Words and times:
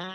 She 0.00 0.06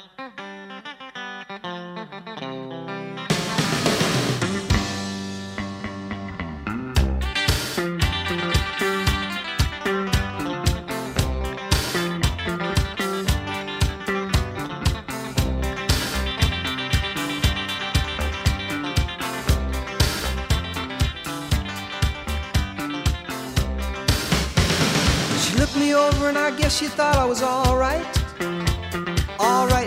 looked 25.58 25.76
me 25.76 25.94
over 25.94 26.30
and 26.30 26.40
I 26.40 26.56
guess 26.58 26.76
she 26.76 26.88
thought 26.88 27.18
I 27.18 27.26
was 27.26 27.44
alright. 27.44 28.15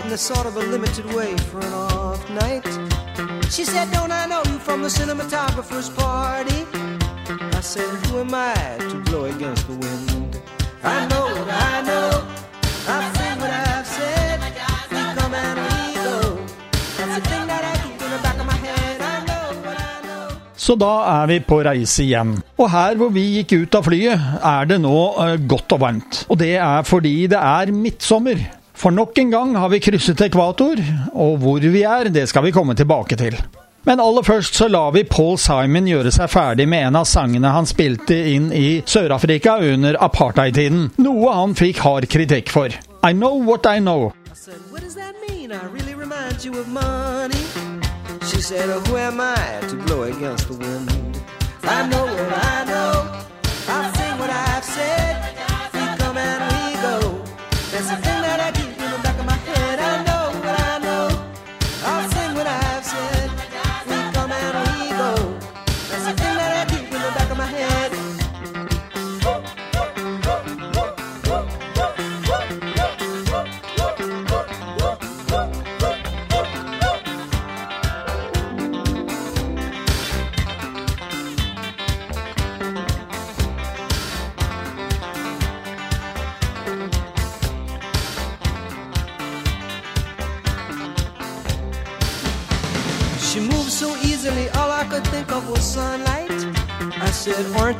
In 0.09 0.13
a 0.13 0.17
sort 0.17 0.47
of 0.47 0.57
a 0.57 0.65
limited 0.73 1.05
way 1.13 1.37
for 1.37 1.59
an 1.59 1.71
off 1.71 2.27
night. 2.31 2.65
She 3.53 3.63
said, 3.63 3.91
Don't 3.91 4.11
I 4.11 4.25
know 4.25 4.41
you 4.49 4.57
from 4.57 4.81
the 4.81 4.89
cinematographer's 4.89 5.89
party? 5.89 6.65
I 7.55 7.61
said, 7.61 7.85
Who 8.07 8.21
am 8.21 8.33
I 8.33 8.57
to 8.89 8.95
blow 9.05 9.25
against 9.25 9.67
the 9.67 9.75
wind? 9.77 10.41
I 10.81 11.05
know 11.05 11.25
what 11.29 11.49
I 11.53 11.81
know. 11.85 12.25
I've 12.89 13.09
said 13.17 13.37
what 13.37 13.53
I've 13.53 13.85
said. 13.85 14.39
We 14.89 14.97
come 15.13 15.33
and 15.45 15.59
we 15.69 15.77
go. 16.01 16.17
That's 16.97 17.13
the 17.13 17.23
thing 17.29 17.45
that 17.45 17.63
I 17.69 17.73
keep 17.85 18.01
in 18.01 18.09
the 18.09 18.21
back 18.25 18.39
of 18.41 18.47
my 18.49 18.59
head. 18.65 19.01
I 19.13 19.25
know 19.29 19.61
what 19.61 19.77
I 19.77 20.01
know. 20.01 20.37
Så 20.55 20.75
da 20.75 20.93
er 21.21 21.27
vi 21.27 21.39
på 21.39 21.61
reise 21.61 22.03
igjen. 22.03 22.39
Og 22.57 22.71
her 22.71 22.97
hvor 22.97 23.13
vi 23.13 23.29
gikk 23.37 23.59
ut 23.61 23.75
av 23.77 23.85
flyet, 23.85 24.29
er 24.41 24.65
det 24.73 24.81
nå 24.81 24.99
eh, 25.21 25.37
godt 25.45 25.77
og 25.77 25.85
varmt. 25.85 26.25
Og 26.29 26.39
det 26.41 26.55
er 26.57 26.81
fordi 26.81 27.27
det 27.29 27.37
er 27.37 27.71
midtsommer. 27.71 28.58
For 28.79 28.95
nok 28.95 29.17
en 29.17 29.31
gang 29.31 29.55
har 29.59 29.69
vi 29.69 29.81
krysset 29.83 30.21
ekvator, 30.23 30.79
og 31.11 31.41
hvor 31.41 31.59
vi 31.59 31.81
er, 31.83 32.07
det 32.15 32.29
skal 32.31 32.45
vi 32.45 32.53
komme 32.55 32.75
tilbake 32.79 33.17
til. 33.19 33.35
Men 33.83 33.99
aller 33.99 34.23
først 34.23 34.55
så 34.55 34.67
lar 34.71 34.91
vi 34.95 35.03
Paul 35.03 35.37
Simon 35.39 35.87
gjøre 35.87 36.11
seg 36.15 36.31
ferdig 36.31 36.67
med 36.67 36.87
en 36.87 36.99
av 36.99 37.07
sangene 37.07 37.51
han 37.51 37.67
spilte 37.67 38.15
inn 38.31 38.51
i 38.55 38.81
Sør-Afrika 38.87 39.57
under 39.73 39.99
apartheid-tiden, 39.99 40.91
noe 41.03 41.33
han 41.35 41.55
fikk 41.59 41.83
hard 41.83 42.07
kritikk 42.11 42.51
for. 42.55 42.71
I 43.03 43.11
know 43.11 43.35
what 43.35 43.67
I 43.67 43.79
know. 43.79 44.13
I 51.61 51.81
oh, 51.81 51.87
know 51.89 52.05
what 52.05 52.45
I 52.45 52.65
know. 52.65 52.98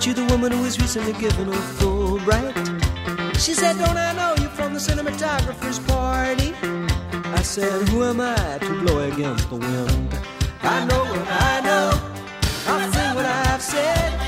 You 0.06 0.14
the 0.14 0.24
woman 0.26 0.52
who 0.52 0.62
was 0.62 0.80
recently 0.80 1.12
given 1.14 1.50
a 1.50 1.52
Fulbright? 1.52 2.56
She 3.38 3.54
said, 3.54 3.78
Don't 3.78 3.98
I 3.98 4.14
know 4.14 4.34
you 4.42 4.48
from 4.50 4.74
the 4.74 4.80
cinematographer's 4.80 5.80
party? 5.80 6.54
I 7.34 7.42
said, 7.42 7.90
Who 7.90 8.04
am 8.04 8.22
I 8.22 8.60
to 8.62 8.80
blow 8.82 9.00
against 9.12 9.50
the 9.50 9.56
wind? 9.56 10.18
I 10.62 10.86
know 10.86 11.04
what 11.04 11.28
I 11.30 11.62
know. 11.62 11.90
I'll 12.68 12.92
seen 12.92 13.16
what 13.16 13.26
I've 13.26 13.62
said. 13.62 14.19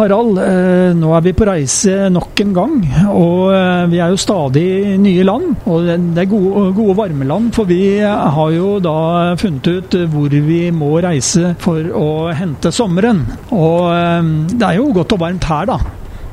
Harald. 0.00 0.38
eh, 0.42 0.90
Nå 0.96 1.12
er 1.16 1.22
vi 1.24 1.32
på 1.36 1.46
reise 1.48 2.08
nok 2.12 2.40
en 2.44 2.54
gang. 2.56 2.74
Og 3.12 3.52
eh, 3.54 3.84
vi 3.92 4.00
er 4.00 4.10
jo 4.14 4.18
stadig 4.20 4.64
nye 5.02 5.24
land. 5.28 5.54
Og 5.70 5.86
det 5.86 6.24
er 6.24 6.30
gode, 6.30 6.64
gode 6.76 6.96
varme 6.98 7.28
land, 7.28 7.52
for 7.56 7.68
vi 7.70 8.00
har 8.00 8.50
jo 8.56 8.74
da 8.82 8.96
funnet 9.40 9.70
ut 9.70 9.96
hvor 10.12 10.32
vi 10.48 10.60
må 10.74 10.90
reise 11.04 11.54
for 11.62 11.84
å 11.94 12.10
hente 12.36 12.72
sommeren. 12.74 13.22
Og 13.52 13.88
eh, 13.94 14.34
det 14.56 14.66
er 14.72 14.80
jo 14.80 14.90
godt 14.96 15.16
og 15.18 15.24
varmt 15.26 15.48
her, 15.52 15.70
da. 15.74 15.80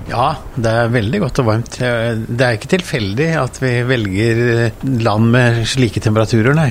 Ja, 0.08 0.28
det 0.56 0.72
er 0.72 0.92
veldig 0.94 1.20
godt 1.26 1.40
og 1.44 1.50
varmt. 1.50 1.78
Det 1.78 2.46
er 2.48 2.56
ikke 2.56 2.70
tilfeldig 2.78 3.32
at 3.42 3.58
vi 3.60 3.74
velger 3.90 4.44
land 5.04 5.34
med 5.34 5.66
slike 5.68 6.00
temperaturer, 6.06 6.56
nei. 6.56 6.70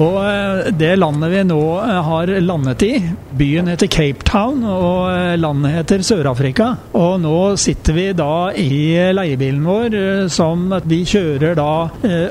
Og 0.00 0.16
eh, 0.24 0.70
det 0.72 0.94
landet 0.96 1.32
vi 1.34 1.42
nå 1.44 1.60
eh, 1.82 1.98
har 2.06 2.32
landet 2.40 2.84
i, 2.86 2.92
byen 3.36 3.68
heter 3.68 3.90
Cape 3.92 4.24
Town, 4.24 4.62
og 4.64 5.10
eh, 5.12 5.36
landet 5.40 5.76
heter 5.76 6.04
Sør-Afrika. 6.06 6.72
Og 6.96 7.18
nå 7.20 7.38
sitter 7.60 7.96
vi 7.96 8.08
da 8.16 8.34
i 8.56 8.72
leiebilen 9.12 9.64
vår, 9.66 9.96
som 10.32 10.70
vi 10.88 11.02
kjører 11.08 11.56
da 11.58 11.72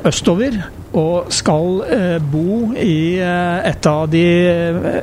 østover. 0.09 0.57
Og 0.97 1.29
skal 1.31 1.77
bo 2.33 2.73
i 2.75 3.15
et 3.23 3.87
av 3.87 4.09
de 4.11 4.25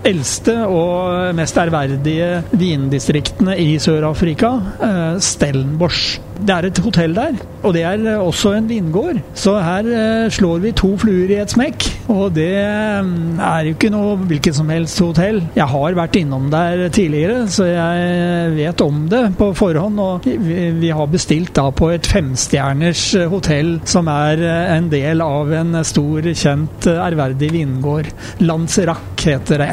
eldste 0.05 0.59
og 0.69 1.33
mest 1.39 1.57
ærverdige 1.63 2.43
vindistriktene 2.53 3.57
i 3.57 3.71
Sør-Afrika, 3.81 4.53
Stellenbosch. 5.25 6.19
Det 6.39 6.55
er 6.55 6.69
et 6.69 6.79
hotell 6.79 7.17
der, 7.17 7.39
og 7.67 7.75
det 7.75 7.83
er 7.83 8.03
eh, 8.07 8.21
også 8.23 8.53
en 8.55 8.69
vingård. 8.71 9.19
Så 9.35 9.57
her 9.63 9.89
eh, 9.91 10.29
slår 10.31 10.61
vi 10.63 10.73
to 10.77 10.93
fluer 11.01 11.33
i 11.35 11.41
et 11.43 11.51
smekk. 11.51 11.87
Og 12.15 12.31
det 12.37 12.53
eh, 12.61 13.11
er 13.49 13.67
jo 13.67 13.75
ikke 13.75 13.91
noe 13.93 14.15
hvilket 14.31 14.57
som 14.59 14.71
helst 14.73 15.03
hotell. 15.03 15.43
Jeg 15.59 15.67
har 15.73 15.99
vært 15.99 16.21
innom 16.21 16.47
der 16.53 16.87
tidligere, 16.95 17.43
så 17.51 17.67
jeg 17.67 18.55
vet 18.55 18.87
om 18.87 19.05
det 19.11 19.25
på 19.41 19.51
forhånd. 19.59 19.99
Og 19.99 20.31
vi, 20.49 20.93
har 20.95 21.11
bestilt 21.11 21.55
da 21.59 21.69
på 21.75 21.91
et 21.97 22.07
femstjerners 22.07 23.05
hotell 23.33 23.77
som 23.89 24.09
er 24.13 24.43
en 24.79 24.89
del 24.93 25.23
av 25.25 25.53
en 25.59 25.83
stor, 25.85 26.33
kjent, 26.39 26.91
ærverdig 26.95 27.53
vingård. 27.59 28.15
Lanzerac 28.47 29.27
heter 29.27 29.67
det. 29.67 29.73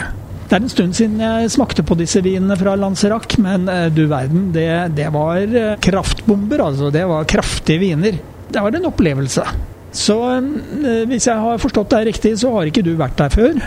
Det 0.55 0.61
er 0.61 0.69
en 0.69 0.71
stund 0.71 0.95
siden 0.95 1.19
jeg 1.19 1.49
smakte 1.51 1.83
på 1.83 1.97
disse 1.99 2.21
vinene 2.23 2.55
fra 2.55 2.77
Lanzerac, 2.79 3.33
men 3.43 3.65
eh, 3.67 3.89
du 3.91 4.05
verden, 4.07 4.45
det, 4.55 4.69
det 4.95 5.09
var 5.11 5.41
eh, 5.43 5.73
kraftbomber, 5.83 6.63
altså. 6.69 6.87
Det 6.95 7.01
var 7.09 7.27
kraftige 7.27 7.81
viner. 7.81 8.15
Det 8.47 8.63
var 8.63 8.77
en 8.79 8.87
opplevelse. 8.87 9.43
Så 9.91 10.15
eh, 10.37 11.03
hvis 11.11 11.27
jeg 11.27 11.43
har 11.43 11.59
forstått 11.59 11.91
deg 11.97 12.07
riktig, 12.07 12.37
så 12.39 12.53
har 12.55 12.71
ikke 12.71 12.85
du 12.87 12.93
vært 12.95 13.19
der 13.19 13.35
før? 13.35 13.59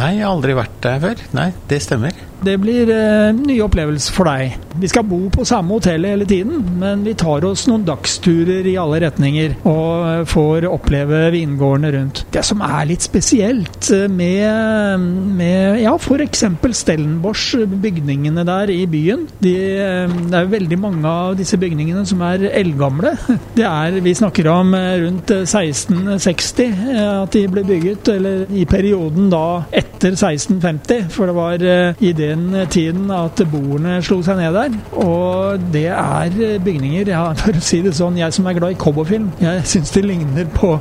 Nei, 0.00 0.10
jeg 0.16 0.26
har 0.26 0.32
aldri 0.32 0.58
vært 0.58 0.82
der 0.82 0.98
før. 1.06 1.22
Nei, 1.38 1.46
det 1.70 1.78
stemmer. 1.86 2.18
Det 2.42 2.58
blir 2.58 2.90
eh, 2.90 3.30
nye 3.36 3.62
opplevelser 3.64 4.14
for 4.16 4.30
deg. 4.30 4.58
Vi 4.80 4.88
skal 4.88 5.04
bo 5.06 5.18
på 5.32 5.44
samme 5.46 5.76
hotell 5.76 6.06
hele 6.08 6.26
tiden, 6.28 6.62
men 6.80 7.04
vi 7.06 7.14
tar 7.18 7.44
oss 7.44 7.66
noen 7.68 7.84
dagsturer 7.86 8.66
i 8.66 8.76
alle 8.80 9.02
retninger 9.04 9.54
og 9.68 10.06
eh, 10.08 10.22
får 10.28 10.66
oppleve 10.70 11.26
vingårdene 11.34 11.92
rundt. 11.96 12.24
Det 12.32 12.44
som 12.46 12.62
er 12.64 12.88
litt 12.88 13.04
spesielt 13.04 13.90
eh, 13.94 14.08
med, 14.10 15.04
med 15.38 15.82
ja, 15.82 15.94
f.eks. 15.98 16.44
Stellenbosch, 16.82 17.52
bygningene 17.82 18.46
der 18.48 18.70
i 18.72 18.80
byen 18.90 19.26
de, 19.42 19.52
eh, 19.76 20.14
Det 20.32 20.38
er 20.38 20.50
veldig 20.50 20.78
mange 20.80 21.08
av 21.08 21.36
disse 21.38 21.58
bygningene 21.60 22.04
som 22.08 22.22
er 22.26 22.48
eldgamle. 22.50 23.14
Det 23.58 23.66
er, 23.68 24.00
vi 24.02 24.16
snakker 24.16 24.48
om 24.50 24.72
eh, 24.78 24.96
rundt 25.04 25.30
1660 25.36 26.64
eh, 26.64 27.04
at 27.22 27.36
de 27.36 27.44
ble 27.52 27.66
bygget, 27.68 28.08
eller 28.16 28.48
i 28.50 28.64
perioden 28.68 29.28
da 29.32 29.62
etter 29.70 30.16
1650, 30.16 31.06
for 31.12 31.28
det 31.28 31.36
var 31.36 31.62
i 32.02 32.12
den 32.32 32.56
tiden 32.72 33.10
at 33.14 33.40
bordene 33.52 33.98
slo 34.04 34.20
seg 34.24 34.38
ned 34.40 34.56
der. 34.56 34.76
Og 35.02 35.62
det 35.72 35.88
er 35.92 36.58
bygninger 36.62 37.12
ja, 37.12 37.24
For 37.38 37.56
å 37.56 37.64
si 37.64 37.80
det 37.84 37.94
sånn, 37.96 38.18
jeg 38.20 38.34
som 38.34 38.46
er 38.48 38.56
glad 38.56 38.74
i 38.74 38.78
cowboyfilm, 38.80 39.30
jeg 39.42 39.64
syns 39.68 39.92
det 39.94 40.04
ligner 40.06 40.48
på 40.54 40.74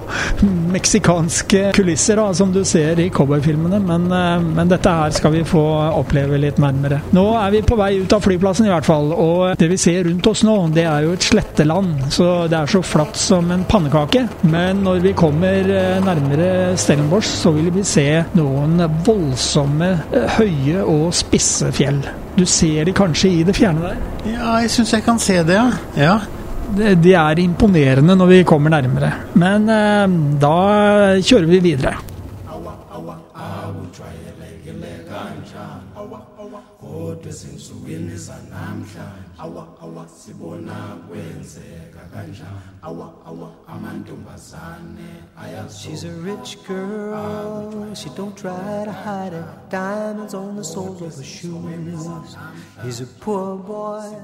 meksikanske 0.72 1.72
kulisser, 1.76 2.20
da, 2.20 2.32
som 2.38 2.52
du 2.54 2.62
ser 2.68 3.00
i 3.02 3.10
cowboyfilmene, 3.14 3.82
men, 3.84 4.08
men 4.56 4.72
dette 4.72 4.92
her 4.92 5.14
skal 5.16 5.36
vi 5.36 5.44
få 5.48 5.64
oppleve 5.98 6.40
litt 6.42 6.60
nærmere. 6.62 7.02
Nå 7.16 7.26
er 7.40 7.56
vi 7.56 7.64
på 7.66 7.78
vei 7.80 7.92
ut 8.02 8.16
av 8.16 8.24
flyplassen 8.24 8.68
i 8.68 8.72
hvert 8.72 8.88
fall, 8.88 9.12
og 9.16 9.60
det 9.60 9.70
vi 9.72 9.80
ser 9.82 10.06
rundt 10.08 10.30
oss 10.32 10.46
nå, 10.48 10.56
det 10.76 10.86
er 10.88 11.08
jo 11.08 11.16
et 11.18 11.28
sletteland, 11.28 12.08
så 12.14 12.30
det 12.52 12.60
er 12.60 12.72
så 12.72 12.84
flatt 12.86 13.20
som 13.20 13.52
en 13.54 13.66
pannekake. 13.68 14.26
Men 14.52 14.84
når 14.86 15.04
vi 15.06 15.16
kommer 15.18 15.72
nærmere 16.06 16.50
Stellenbosch, 16.80 17.30
så 17.42 17.54
vil 17.56 17.72
vi 17.76 17.86
se 17.88 18.08
noen 18.38 18.80
voldsomme, 19.06 19.92
høye 20.38 20.86
og 20.86 21.10
spisse 21.16 21.41
fjell. 21.76 22.00
Du 22.38 22.46
ser 22.46 22.86
de 22.88 22.94
kanskje 22.96 23.32
i 23.32 23.44
det 23.48 23.56
fjerne 23.58 23.90
der? 23.90 23.98
Ja, 24.30 24.54
jeg 24.64 24.72
syns 24.74 24.94
jeg 24.94 25.04
kan 25.06 25.20
se 25.20 25.42
det, 25.44 25.58
ja. 25.58 25.72
ja. 25.98 26.20
De 26.96 27.14
er 27.18 27.40
imponerende 27.44 28.16
når 28.16 28.28
vi 28.30 28.44
kommer 28.48 28.72
nærmere. 28.72 29.12
Men 29.34 29.70
eh, 29.70 30.08
da 30.40 30.56
kjører 31.20 31.50
vi 31.52 31.60
videre. 31.72 31.96
awa 32.48 32.74
awa 39.92 40.08
sibona 40.08 40.98
kwenzeka 41.08 42.00
kanjani 42.14 42.50
awa 42.82 43.14
awa 43.26 43.52
amantombazane 43.68 45.24
She's 45.70 46.04
a 46.04 46.12
rich 46.12 46.58
girl, 46.68 47.94
she 47.96 48.10
don't 48.16 48.38
try 48.38 48.84
to 48.86 48.92
hide 48.92 49.34
it. 49.34 49.46
Diamonds 49.70 50.34
on 50.34 50.56
the 50.56 50.64
soles 50.64 51.02
of 51.02 51.16
her 51.16 51.24
shoes. 51.24 52.08
He's 52.84 53.02
a 53.02 53.06
poor 53.20 53.58
boy, 53.58 54.16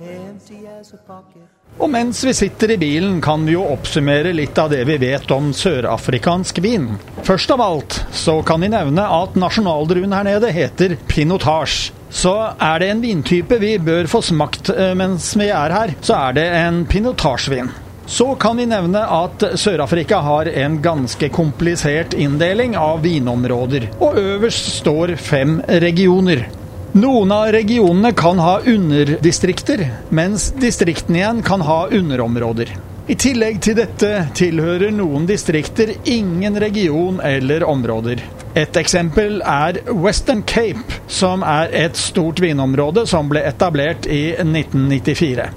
empty 0.00 0.66
as 0.66 0.94
a 0.94 0.96
pocket. 0.96 1.42
Og 1.78 1.90
mens 1.90 2.24
vi 2.26 2.32
sitter 2.34 2.72
i 2.74 2.76
bilen, 2.80 3.20
kan 3.22 3.44
vi 3.46 3.54
jo 3.54 3.62
oppsummere 3.70 4.32
litt 4.34 4.58
av 4.58 4.72
det 4.72 4.80
vi 4.88 4.96
vet 4.98 5.30
om 5.30 5.52
sørafrikansk 5.54 6.58
vin. 6.64 6.88
Først 7.22 7.52
av 7.54 7.62
alt 7.62 8.00
så 8.10 8.40
kan 8.42 8.64
vi 8.64 8.72
nevne 8.72 9.04
at 9.06 9.38
nasjonaldruen 9.38 10.16
her 10.16 10.26
nede 10.26 10.50
heter 10.54 10.96
pinotage. 11.06 11.92
Så 12.10 12.34
er 12.50 12.82
det 12.82 12.88
en 12.90 13.02
vintype 13.04 13.60
vi 13.62 13.76
bør 13.78 14.08
få 14.10 14.24
smakt 14.26 14.72
eh, 14.74 14.94
mens 14.98 15.30
vi 15.38 15.52
er 15.54 15.74
her, 15.76 15.94
så 16.02 16.18
er 16.18 16.38
det 16.40 16.48
en 16.64 16.82
pinotagevin. 16.88 17.70
Så 18.08 18.32
kan 18.40 18.56
vi 18.56 18.64
nevne 18.66 19.02
at 19.04 19.42
Sør-Afrika 19.60 20.22
har 20.24 20.48
en 20.48 20.78
ganske 20.82 21.28
komplisert 21.28 22.16
inndeling 22.16 22.72
av 22.80 23.04
vinområder, 23.04 23.90
og 24.00 24.16
øverst 24.18 24.72
står 24.80 25.12
fem 25.20 25.60
regioner. 25.84 26.48
Noen 26.92 27.32
av 27.32 27.52
regionene 27.52 28.12
kan 28.12 28.38
ha 28.38 28.60
underdistrikter, 28.60 29.82
mens 30.08 30.52
distriktene 30.56 31.18
igjen 31.18 31.42
kan 31.42 31.60
ha 31.60 31.82
underområder. 31.92 32.72
I 33.08 33.16
tillegg 33.16 33.60
til 33.64 33.76
dette 33.76 34.08
tilhører 34.36 34.92
noen 34.92 35.26
distrikter 35.28 35.92
ingen 36.08 36.56
region 36.60 37.20
eller 37.24 37.64
områder. 37.68 38.24
Et 38.56 38.80
eksempel 38.80 39.42
er 39.44 39.82
Western 39.92 40.42
Cape, 40.48 41.00
som 41.06 41.44
er 41.44 41.72
et 41.76 41.96
stort 41.96 42.40
vinområde 42.40 43.04
som 43.08 43.28
ble 43.28 43.44
etablert 43.48 44.08
i 44.08 44.32
1994. 44.40 45.48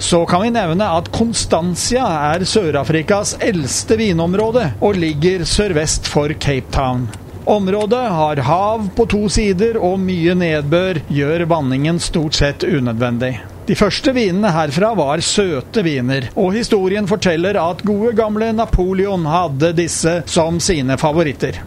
Så 0.00 0.24
kan 0.26 0.46
vi 0.46 0.52
nevne 0.56 0.86
at 0.96 1.12
Constancia 1.12 2.06
er 2.32 2.48
Sør-Afrikas 2.48 3.36
eldste 3.44 4.00
vinområde 4.00 4.70
og 4.80 4.96
ligger 4.96 5.44
sørvest 5.44 6.08
for 6.08 6.32
Cape 6.40 6.72
Town. 6.72 7.04
Området 7.50 8.08
har 8.08 8.36
hav 8.36 8.88
på 8.94 9.04
to 9.10 9.24
sider, 9.28 9.74
og 9.82 9.96
mye 9.98 10.36
nedbør 10.38 11.00
gjør 11.10 11.42
vanningen 11.50 11.96
stort 11.98 12.36
sett 12.38 12.62
unødvendig. 12.62 13.32
De 13.66 13.74
første 13.74 14.14
vinene 14.14 14.52
herfra 14.54 14.92
var 14.94 15.18
søte 15.26 15.82
viner, 15.82 16.28
og 16.38 16.54
historien 16.54 17.10
forteller 17.10 17.58
at 17.58 17.82
gode 17.82 18.12
gamle 18.14 18.52
Napoleon 18.54 19.26
hadde 19.26 19.72
disse 19.82 20.20
som 20.30 20.62
sine 20.62 20.94
favoritter. 21.02 21.58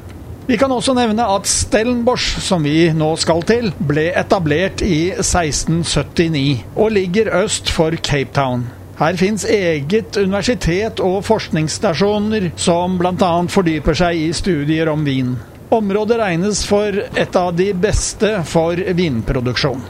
Vi 0.47 0.56
kan 0.59 0.71
også 0.71 0.95
nevne 0.95 1.27
at 1.35 1.51
Stellenbosch, 1.51 2.39
som 2.47 2.63
vi 2.63 2.88
nå 2.95 3.13
skal 3.19 3.44
til, 3.47 3.71
ble 3.75 4.09
etablert 4.15 4.80
i 4.88 5.09
1679 5.19 6.63
og 6.77 6.95
ligger 6.95 7.31
øst 7.44 7.75
for 7.75 8.00
Cape 8.00 8.31
Town. 8.31 8.69
Her 9.03 9.19
fins 9.19 9.44
eget 9.44 10.15
universitet 10.15 11.03
og 11.03 11.25
forskningsstasjoner 11.27 12.53
som 12.56 13.00
bl.a. 13.01 13.33
fordyper 13.51 14.00
seg 14.06 14.30
i 14.30 14.30
studier 14.38 14.91
om 14.91 15.03
vin. 15.03 15.33
Området 15.73 16.19
regnes 16.19 16.65
for 16.69 17.03
et 17.15 17.35
av 17.35 17.55
de 17.57 17.71
beste 17.73 18.29
for 18.45 18.77
vinproduksjon. 18.77 19.81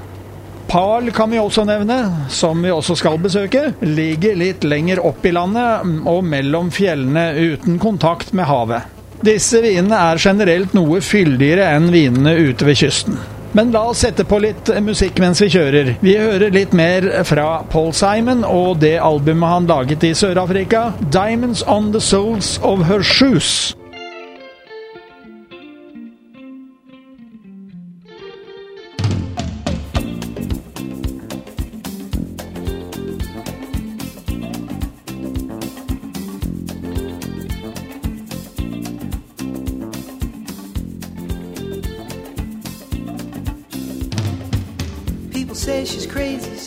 Pal 0.68 1.12
kan 1.12 1.28
vi 1.30 1.42
også 1.42 1.66
nevne, 1.68 1.98
som 2.32 2.64
vi 2.64 2.72
også 2.72 2.96
skal 2.96 3.20
besøke. 3.20 3.66
Ligger 3.84 4.40
litt 4.40 4.64
lenger 4.64 5.04
opp 5.04 5.26
i 5.28 5.34
landet 5.36 6.08
og 6.08 6.24
mellom 6.24 6.72
fjellene 6.72 7.26
uten 7.36 7.76
kontakt 7.84 8.32
med 8.32 8.48
havet. 8.48 8.88
Disse 9.28 9.60
vinene 9.60 10.00
er 10.08 10.24
generelt 10.24 10.72
noe 10.72 11.04
fyldigere 11.04 11.68
enn 11.76 11.92
vinene 11.92 12.38
ute 12.40 12.72
ved 12.72 12.80
kysten. 12.80 13.20
Men 13.52 13.76
la 13.76 13.84
oss 13.92 14.06
sette 14.08 14.24
på 14.24 14.40
litt 14.40 14.72
musikk 14.88 15.20
mens 15.20 15.44
vi 15.44 15.52
kjører. 15.52 15.94
Vi 16.00 16.16
hører 16.16 16.56
litt 16.56 16.72
mer 16.72 17.12
fra 17.28 17.60
Paul 17.76 17.92
Simon 17.92 18.48
og 18.48 18.80
det 18.88 18.96
albumet 19.04 19.58
han 19.58 19.72
laget 19.76 20.08
i 20.08 20.16
Sør-Afrika, 20.16 20.94
'Diamonds 21.12 21.68
On 21.68 21.92
The 21.92 22.02
Souls 22.02 22.56
Of 22.64 22.88
Her 22.88 23.04
Shoes'. 23.04 23.76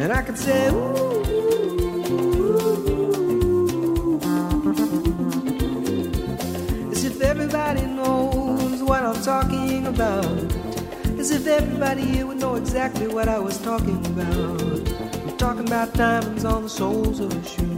And 0.00 0.12
I 0.12 0.22
could 0.22 0.38
say, 0.38 0.68
ooh, 0.68 1.18
if 7.18 7.24
everybody 7.24 7.82
knows 7.82 8.80
what 8.80 9.02
I'm 9.02 9.20
talking 9.22 9.88
about. 9.88 10.24
As 11.18 11.32
if 11.32 11.48
everybody 11.48 12.02
here 12.02 12.26
would 12.26 12.38
know 12.38 12.54
exactly 12.54 13.08
what 13.08 13.28
I 13.28 13.40
was 13.40 13.58
talking 13.58 14.06
about. 14.06 14.62
I'm 14.62 15.36
talking 15.36 15.66
about 15.66 15.92
diamonds 15.94 16.44
on 16.44 16.62
the 16.62 16.68
soles 16.68 17.18
of 17.18 17.32
a 17.32 17.77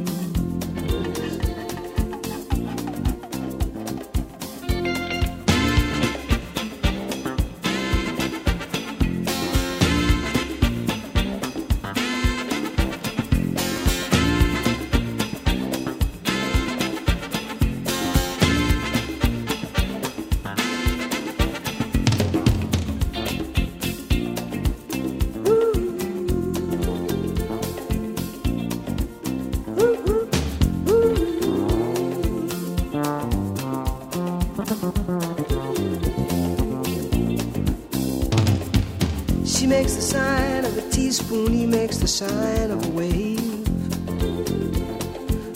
sign 42.20 42.70
of 42.70 42.84
a 42.84 42.90
wave. 42.90 43.64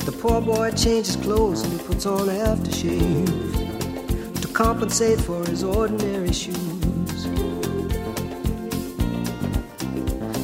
The 0.07 0.17
poor 0.19 0.41
boy 0.41 0.71
changes 0.71 1.17
clothes 1.17 1.63
and 1.63 1.75
he 1.75 1.79
puts 1.87 2.07
on 2.07 2.29
aftershave 2.29 4.41
to 4.41 4.49
compensate 4.49 5.21
for 5.21 5.45
his 5.45 5.63
ordinary 5.63 6.33
shoes. 6.33 7.27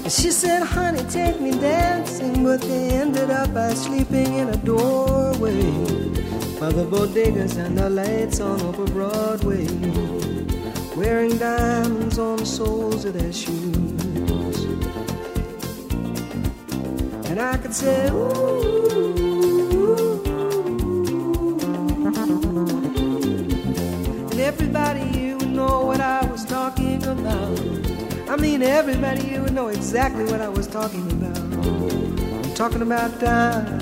And 0.02 0.12
she 0.12 0.30
said, 0.30 0.62
honey, 0.62 1.02
take 1.08 1.40
me 1.40 1.52
dancing, 1.52 2.44
but 2.44 2.60
they 2.60 2.90
ended 2.90 3.30
up 3.30 3.54
by 3.54 3.72
sleeping 3.72 4.34
in 4.34 4.50
a 4.50 4.58
doorway 4.58 5.62
by 6.60 6.70
the 6.70 6.84
bodegas 6.92 7.56
and 7.56 7.78
the 7.78 7.88
lights 7.88 8.40
on 8.40 8.60
Upper 8.60 8.84
Broadway 8.96 9.66
wearing 10.94 11.38
diamonds 11.38 12.18
on 12.18 12.36
the 12.36 12.44
soles 12.44 13.06
of 13.06 13.14
their 13.14 13.32
shoes. 13.32 13.79
And 17.30 17.40
I 17.40 17.56
could 17.58 17.72
say, 17.72 18.10
ooh. 18.10 18.90
Everybody 24.36 25.16
you 25.16 25.36
would 25.36 25.50
know 25.50 25.86
what 25.86 26.00
I 26.00 26.26
was 26.26 26.44
talking 26.44 27.04
about. 27.04 27.60
I 28.28 28.34
mean, 28.34 28.62
everybody 28.62 29.28
you 29.28 29.42
would 29.42 29.52
know 29.54 29.68
exactly 29.68 30.24
what 30.24 30.40
I 30.40 30.48
was 30.48 30.66
talking 30.66 31.08
about. 31.12 31.38
I'm 31.38 32.54
talking 32.54 32.82
about 32.82 33.20
time. 33.20 33.80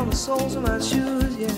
On 0.00 0.08
the 0.08 0.16
soles 0.16 0.56
of 0.56 0.62
my 0.62 0.78
shoes, 0.78 1.36
yeah. 1.36 1.48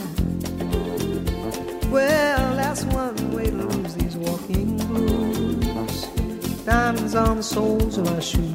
Well, 1.91 2.57
that's 2.57 2.83
one 2.87 3.33
way 3.33 3.51
to 3.51 3.53
lose 3.53 3.95
these 3.95 4.17
walking 4.17 4.79
blues. 4.79 6.07
Diamonds 6.65 7.15
on 7.15 7.37
the 7.37 7.43
soles 7.43 7.99
of 7.99 8.05
my 8.07 8.19
shoes. 8.19 8.52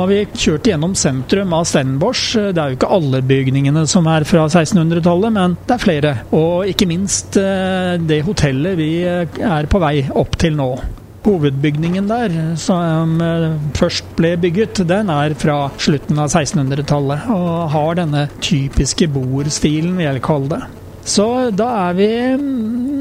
Har 0.00 0.10
vi 0.10 0.20
kjørt 0.32 0.68
gjennom 0.68 0.94
sentrum 0.98 1.52
av 1.56 1.66
Stenbosch. 1.68 2.24
Det 2.36 2.60
er 2.60 2.72
jo 2.72 2.78
ikke 2.78 2.92
alle 2.98 3.22
bygningene 3.26 3.84
som 3.90 4.06
er 4.10 4.26
fra 4.28 4.46
1600-tallet, 4.48 5.34
men 5.34 5.56
det 5.66 5.74
er 5.76 5.82
flere. 5.82 6.14
Og 6.36 6.70
ikke 6.70 6.88
minst 6.90 7.38
eh, 7.40 7.96
det 8.00 8.22
hotellet 8.26 8.78
vi 8.78 8.92
eh, 9.06 9.42
er 9.48 9.68
på 9.70 9.82
vei 9.82 9.96
opp 10.08 10.38
til 10.40 10.56
nå. 10.58 10.70
Hovedbygningen 11.28 12.06
der, 12.08 12.34
som 12.60 13.18
eh, 13.20 13.50
først 13.76 14.14
ble 14.16 14.32
bygget, 14.40 14.84
den 14.88 15.12
er 15.12 15.36
fra 15.38 15.60
slutten 15.76 16.20
av 16.22 16.32
1600-tallet. 16.32 17.28
Og 17.34 17.70
har 17.74 17.98
denne 18.00 18.28
typiske 18.40 19.10
bordstilen, 19.12 19.96
vil 19.98 20.08
jeg 20.08 20.24
kalle 20.24 20.54
det. 20.56 20.62
Så 21.08 21.26
da 21.56 21.68
er 21.88 21.94
vi 21.96 22.08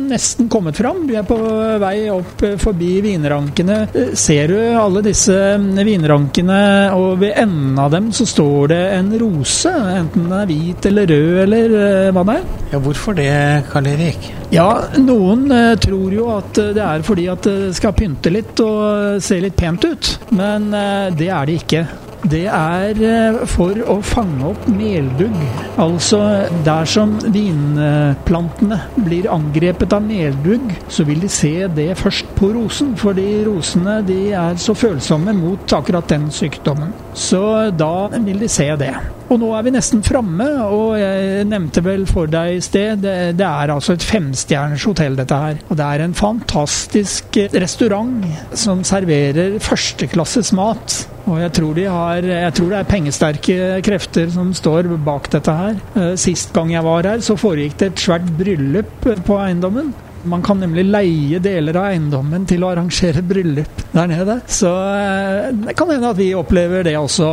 nesten 0.09 0.49
kommet 0.51 0.77
fram. 0.77 1.03
Vi 1.09 1.17
er 1.19 1.25
på 1.27 1.37
vei 1.81 2.07
opp 2.13 2.43
forbi 2.61 2.97
vinrankene. 3.05 3.79
Ser 4.17 4.51
du 4.51 4.57
alle 4.79 5.03
disse 5.05 5.35
vinrankene, 5.57 6.59
og 6.97 7.19
ved 7.21 7.35
enden 7.43 7.77
av 7.81 7.91
dem 7.93 8.11
så 8.15 8.27
står 8.27 8.73
det 8.73 8.81
en 8.97 9.13
rose. 9.21 9.71
Enten 9.71 10.27
den 10.27 10.35
er 10.39 10.49
hvit 10.49 10.89
eller 10.89 11.11
rød 11.11 11.43
eller 11.45 11.77
eh, 11.83 12.11
hva 12.15 12.25
det 12.27 12.39
er. 12.39 12.49
Ja, 12.73 12.81
hvorfor 12.83 13.17
det, 13.17 13.29
Karl 13.71 13.91
Erik? 13.93 14.31
Ja, 14.53 14.67
noen 14.99 15.49
eh, 15.51 15.75
tror 15.83 16.13
jo 16.15 16.29
at 16.37 16.59
eh, 16.61 16.73
det 16.75 16.83
er 16.83 17.05
fordi 17.07 17.27
at 17.31 17.47
det 17.47 17.75
skal 17.77 17.95
pynte 17.97 18.31
litt 18.31 18.59
og 18.63 19.21
se 19.23 19.39
litt 19.43 19.57
pent 19.59 19.83
ut. 19.87 20.13
Men 20.35 20.69
eh, 20.75 21.07
det 21.15 21.31
er 21.31 21.49
det 21.49 21.61
ikke. 21.61 21.85
Det 22.25 22.45
er 22.49 22.97
eh, 23.05 23.35
for 23.49 23.77
å 23.85 23.99
fange 24.05 24.47
opp 24.49 24.65
meldugg. 24.71 25.35
Altså 25.81 26.19
dersom 26.65 27.17
vinplantene 27.33 28.79
blir 28.95 29.29
angrepet 29.31 29.93
av 29.93 30.05
meldugg, 30.05 30.71
så 30.89 31.05
vil 31.07 31.21
de 31.21 31.29
se 31.31 31.53
det 31.77 31.91
først 31.99 32.31
på 32.37 32.49
rosen. 32.55 32.95
Fordi 32.97 33.27
rosene 33.45 33.99
de 34.07 34.19
er 34.33 34.57
så 34.61 34.73
følsomme 34.77 35.35
mot 35.37 35.77
akkurat 35.77 36.09
den 36.09 36.29
sykdommen. 36.33 36.95
Så 37.13 37.69
da 37.77 38.09
vil 38.17 38.41
de 38.41 38.49
se 38.51 38.71
det. 38.79 38.93
Og 39.27 39.41
nå 39.41 39.51
er 39.57 39.65
vi 39.65 39.73
nesten 39.75 40.01
framme, 40.07 40.47
og 40.71 40.95
jeg 40.97 41.43
nevnte 41.49 41.83
vel 41.83 42.05
for 42.07 42.31
deg 42.31 42.57
i 42.57 42.63
sted, 42.63 43.03
det, 43.03 43.43
er 43.43 43.73
altså 43.73 43.97
et 43.97 44.05
femstjerners 44.07 44.85
hotell 44.87 45.19
dette 45.19 45.41
her. 45.41 45.59
Og 45.67 45.77
det 45.77 45.85
er 45.85 46.05
en 46.05 46.15
fantastisk 46.17 47.39
restaurant 47.53 48.23
som 48.55 48.85
serverer 48.87 49.59
førsteklasses 49.63 50.53
mat. 50.57 51.03
Og 51.27 51.41
jeg 51.41 51.51
tror, 51.57 51.73
de 51.75 51.83
har, 51.91 52.23
jeg 52.23 52.53
tror 52.55 52.69
det 52.71 52.77
er 52.79 52.87
pengesterke 52.87 53.55
krefter 53.83 54.29
som 54.31 54.53
står 54.55 54.87
bak 55.03 55.27
dette 55.33 55.55
her. 55.59 55.79
Eh, 55.99 56.13
Sist 56.19 56.53
gang 56.55 56.71
jeg 56.71 56.85
var 56.87 57.03
her, 57.09 57.23
så 57.25 57.35
foregikk 57.39 57.75
det 57.81 57.89
et 57.91 58.03
svært 58.05 58.29
bryllup 58.39 59.09
på 59.27 59.39
eiendommen. 59.43 59.91
Man 60.23 60.41
kan 60.43 60.59
nemlig 60.59 60.85
leie 60.87 61.39
deler 61.43 61.77
av 61.77 61.91
eiendommen 61.91 62.47
til 62.49 62.63
å 62.63 62.71
arrangere 62.73 63.21
bryllup 63.25 63.83
der 63.97 64.09
nede. 64.11 64.37
Så 64.47 64.69
eh, 64.69 65.49
det 65.65 65.75
kan 65.77 65.91
hende 65.91 66.11
at 66.11 66.19
vi 66.19 66.29
opplever 66.37 66.85
det 66.87 66.95
også. 66.99 67.29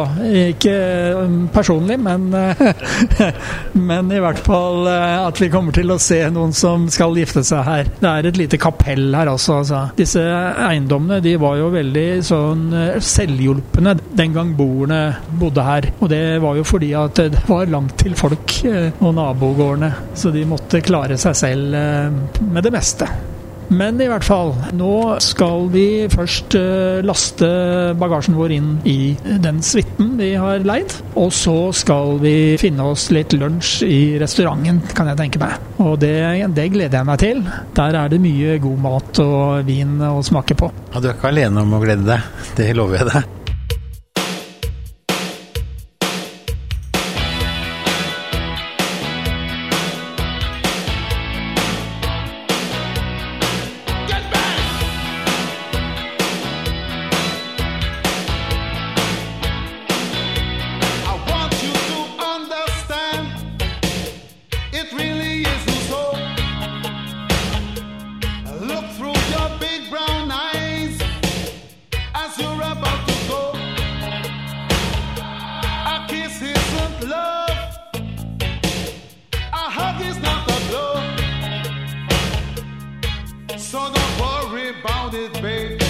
Ikke 0.51 0.75
eh, 0.75 1.35
personlig, 1.55 1.99
men, 2.03 2.29
eh, 2.35 3.31
men 3.91 4.13
i 4.13 4.21
hvert 4.23 4.41
fall 4.45 4.89
at 4.89 5.41
vi 5.41 5.51
kommer 5.53 5.75
til 5.77 5.93
å 5.93 6.01
se 6.03 6.21
noen 6.33 6.55
som 6.57 6.87
skal 6.93 7.17
gifte 7.19 7.45
seg 7.47 7.65
her. 7.67 7.91
Det 8.01 8.11
er 8.11 8.29
et 8.31 8.41
lite 8.41 8.61
kapell 8.61 9.09
her 9.15 9.31
også. 9.33 9.61
Altså. 9.63 9.83
Disse 9.99 10.23
eiendommene 10.25 11.21
de 11.25 11.37
var 11.41 11.59
jo 11.61 11.71
veldig 11.75 12.07
sånn 12.25 12.67
selvhjulpne 13.05 13.97
den 14.15 14.35
gang 14.37 14.55
boerne 14.59 15.03
bodde 15.41 15.65
her. 15.67 15.91
Og 16.01 16.11
det 16.13 16.23
var 16.43 16.59
jo 16.59 16.67
fordi 16.67 16.93
at 16.99 17.23
det 17.25 17.45
var 17.49 17.71
langt 17.73 17.97
til 18.01 18.17
folk 18.19 18.57
og 18.65 19.11
nabogårdene, 19.17 19.91
så 20.17 20.33
de 20.35 20.45
måtte 20.49 20.83
klare 20.85 21.17
seg 21.21 21.37
selv 21.39 21.77
med 22.55 22.65
det 22.65 22.74
meste. 22.75 23.09
Men 23.73 23.97
i 24.03 24.07
hvert 24.11 24.25
fall, 24.27 24.53
nå 24.77 25.17
skal 25.25 25.69
vi 25.73 26.05
først 26.13 26.57
uh, 26.59 27.01
laste 27.07 27.49
bagasjen 28.01 28.37
vår 28.37 28.55
inn 28.59 28.71
i 28.89 29.15
den 29.43 29.63
suiten 29.65 30.15
vi 30.19 30.35
har 30.41 30.65
leid. 30.67 30.93
Og 31.21 31.33
så 31.35 31.57
skal 31.77 32.19
vi 32.23 32.55
finne 32.61 32.87
oss 32.93 33.09
litt 33.15 33.33
lunsj 33.37 33.87
i 33.89 34.01
restauranten, 34.21 34.83
kan 34.95 35.09
jeg 35.11 35.21
tenke 35.23 35.43
meg. 35.43 35.57
Og 35.83 35.97
det, 36.03 36.17
det 36.57 36.69
gleder 36.75 37.01
jeg 37.01 37.09
meg 37.09 37.23
til. 37.23 37.45
Der 37.79 38.01
er 38.03 38.13
det 38.13 38.21
mye 38.23 38.59
god 38.63 38.85
mat 38.85 39.23
og 39.25 39.71
vin 39.71 39.97
å 40.05 40.19
smake 40.25 40.59
på. 40.59 40.71
Ja, 40.93 41.01
du 41.01 41.09
er 41.09 41.17
ikke 41.17 41.33
alene 41.33 41.65
om 41.65 41.79
å 41.79 41.83
glede 41.83 42.07
deg. 42.09 42.29
Det 42.59 42.71
lover 42.77 43.01
jeg 43.01 43.11
deg. 43.15 43.44
made 85.55 85.84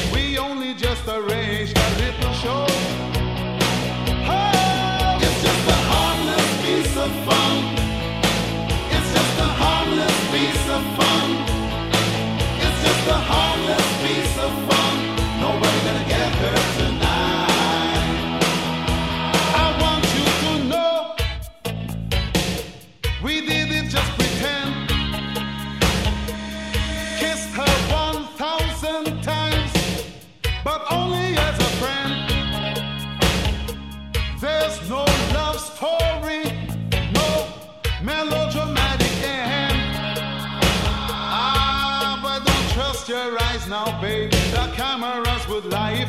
cameras 44.76 45.48
would 45.48 45.66
lie 45.66 46.03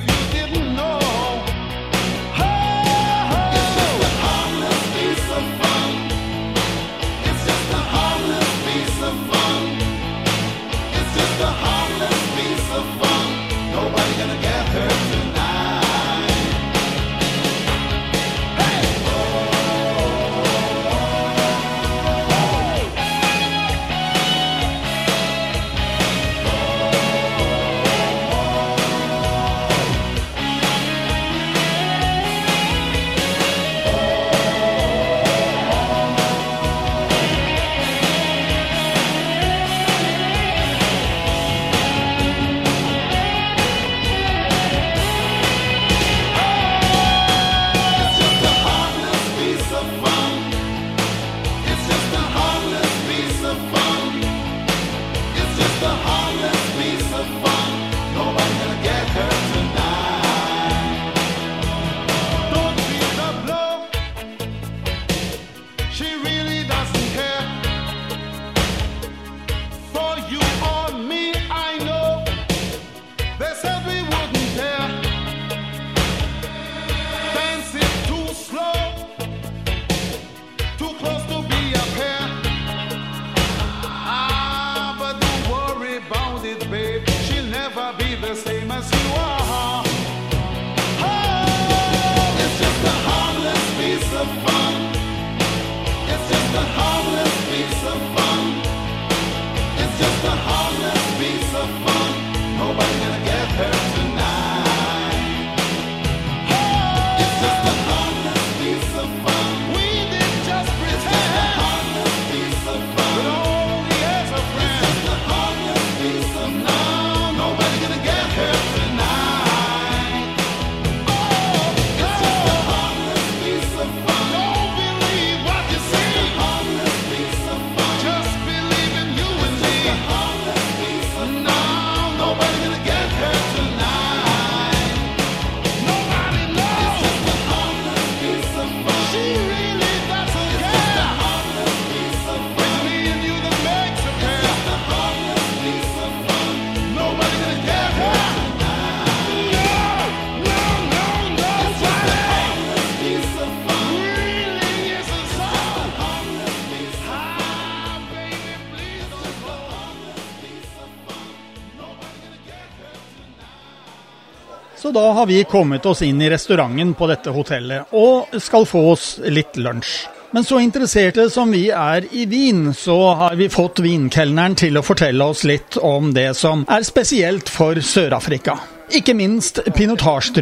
Så 164.77 164.91
da 164.91 165.11
har 165.11 165.25
vi 165.25 165.43
kommet 165.43 165.85
oss 165.85 166.01
inn 166.01 166.21
i 166.21 166.29
restauranten 166.29 166.93
på 166.93 167.07
dette 167.07 167.31
hotellet 167.31 167.95
og 167.95 168.35
skal 168.41 168.67
få 168.67 168.83
oss 168.91 169.07
litt 169.23 169.57
lunsj. 169.57 169.95
Men 170.35 170.43
så 170.43 170.59
interesserte 170.59 171.29
som 171.31 171.51
vi 171.55 171.69
er 171.71 172.03
i 172.11 172.25
vin, 172.27 172.73
så 172.73 173.13
har 173.15 173.37
vi 173.39 173.47
fått 173.49 173.79
vinkelneren 173.79 174.57
til 174.59 174.75
å 174.75 174.83
fortelle 174.83 175.23
oss 175.23 175.45
litt 175.47 175.77
om 175.79 176.09
det 176.13 176.33
som 176.35 176.65
er 176.67 176.83
spesielt 176.83 177.47
for 177.47 177.79
Sør-Afrika. 177.79 178.57
Ikke 178.91 179.15
minst 179.15 179.61
pinotage 179.77 180.33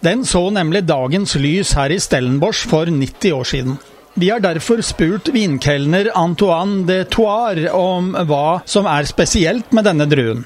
Den 0.00 0.24
så 0.24 0.50
nemlig 0.50 0.84
dagens 0.86 1.34
lys 1.34 1.74
her 1.74 1.90
i 1.90 1.98
Stellenbosch 1.98 2.62
for 2.68 2.86
90 2.86 3.32
år 3.32 3.44
siden. 3.44 3.78
Vi 4.14 4.30
har 4.30 4.38
derfor 4.38 4.82
spurt 4.82 5.28
vinkelner 5.34 6.12
Antoine 6.14 6.86
de 6.86 7.04
Toir 7.04 7.66
om 7.74 8.14
hva 8.14 8.60
som 8.64 8.86
er 8.86 9.02
spesielt 9.10 9.72
med 9.72 9.84
denne 9.84 10.06
druen. 10.06 10.44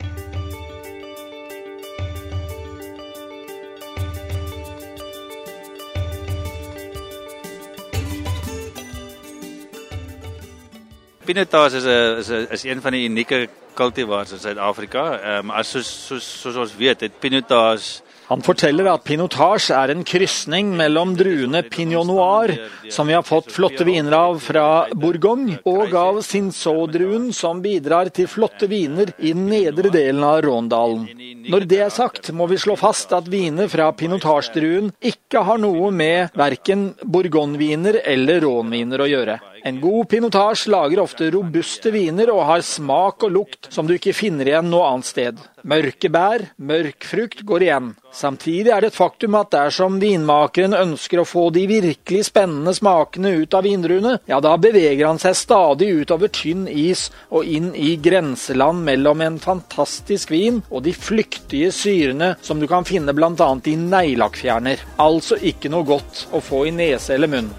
Pinotage 11.28 11.76
is 11.76 11.84
'n 11.84 12.18
is 12.20 12.28
is 12.56 12.64
een 12.64 12.80
van 12.80 12.92
die 12.92 13.04
unieke 13.04 13.48
kultivars 13.74 14.32
in 14.32 14.38
Suid-Afrika. 14.38 15.04
Ehm 15.18 15.44
um, 15.44 15.50
as 15.50 15.70
soos 15.70 15.88
soos 16.06 16.26
soos 16.42 16.56
ons 16.56 16.76
weet, 16.76 17.00
het 17.00 17.20
Pinotage 17.20 18.00
Han 18.28 18.42
forteller 18.44 18.90
at 18.92 19.06
pinotage 19.08 19.72
er 19.72 19.88
en 19.94 20.02
krysning 20.04 20.74
mellom 20.76 21.14
druene 21.16 21.62
pinot 21.64 22.04
noir, 22.04 22.50
som 22.92 23.08
vi 23.08 23.14
har 23.16 23.24
fått 23.24 23.54
flotte 23.54 23.86
viner 23.88 24.12
av 24.18 24.36
fra 24.44 24.64
Bourgogne, 24.92 25.56
og 25.64 25.94
av 25.96 26.18
Cinsault-druen, 26.26 27.30
som 27.32 27.62
bidrar 27.64 28.10
til 28.12 28.28
flotte 28.28 28.68
viner 28.68 29.14
i 29.16 29.32
den 29.32 29.48
nedre 29.48 29.88
delen 29.94 30.20
av 30.28 30.42
Råndalen. 30.44 31.08
Når 31.48 31.64
det 31.72 31.80
er 31.86 31.94
sagt, 31.94 32.28
må 32.36 32.50
vi 32.52 32.60
slå 32.60 32.76
fast 32.76 33.16
at 33.16 33.32
viner 33.32 33.72
fra 33.72 33.88
pinotage-druen 33.96 34.92
ikke 35.00 35.46
har 35.48 35.64
noe 35.64 35.88
med 35.88 36.36
verken 36.36 36.90
bourgogneviner 37.00 38.02
eller 38.04 38.44
rånviner 38.44 39.06
å 39.06 39.08
gjøre. 39.08 39.38
En 39.68 39.80
god 39.80 40.08
pinotasje 40.08 40.70
lager 40.72 41.00
ofte 41.02 41.26
robuste 41.34 41.90
viner 41.92 42.30
og 42.32 42.46
har 42.48 42.62
smak 42.64 43.26
og 43.26 43.34
lukt 43.34 43.66
som 43.74 43.84
du 43.84 43.98
ikke 43.98 44.14
finner 44.16 44.48
igjen 44.48 44.70
noe 44.72 44.86
annet 44.88 45.08
sted. 45.10 45.42
Mørke 45.68 46.08
bær, 46.08 46.44
mørk 46.56 47.04
frukt 47.04 47.42
går 47.44 47.66
igjen. 47.66 47.90
Samtidig 48.14 48.72
er 48.72 48.80
det 48.80 48.92
et 48.94 48.96
faktum 48.96 49.36
at 49.36 49.50
dersom 49.52 49.98
vinmakeren 50.00 50.72
ønsker 50.78 51.20
å 51.20 51.26
få 51.28 51.44
de 51.52 51.66
virkelig 51.68 52.30
spennende 52.30 52.72
smakene 52.78 53.34
ut 53.42 53.58
av 53.58 53.68
vindruene, 53.68 54.14
ja 54.30 54.40
da 54.40 54.54
beveger 54.56 55.04
han 55.04 55.20
seg 55.20 55.36
stadig 55.36 55.90
utover 56.00 56.32
tynn 56.32 56.64
is 56.72 57.10
og 57.28 57.44
inn 57.44 57.74
i 57.76 57.98
grenseland 58.00 58.88
mellom 58.88 59.26
en 59.26 59.40
fantastisk 59.42 60.32
vin 60.32 60.62
og 60.70 60.86
de 60.88 60.96
flyktige 60.96 61.74
syrene 61.76 62.38
som 62.40 62.56
du 62.56 62.70
kan 62.70 62.88
finne 62.88 63.12
bl.a. 63.12 63.52
i 63.68 63.78
neglelakkfjerner. 63.84 64.88
Altså 64.96 65.36
ikke 65.36 65.68
noe 65.76 65.84
godt 65.84 66.28
å 66.32 66.40
få 66.40 66.70
i 66.70 66.76
nese 66.80 67.18
eller 67.18 67.36
munn. 67.36 67.56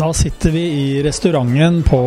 Da 0.00 0.14
sitter 0.16 0.50
vi 0.50 0.60
i 0.60 1.02
restauranten 1.04 1.82
på, 1.84 1.98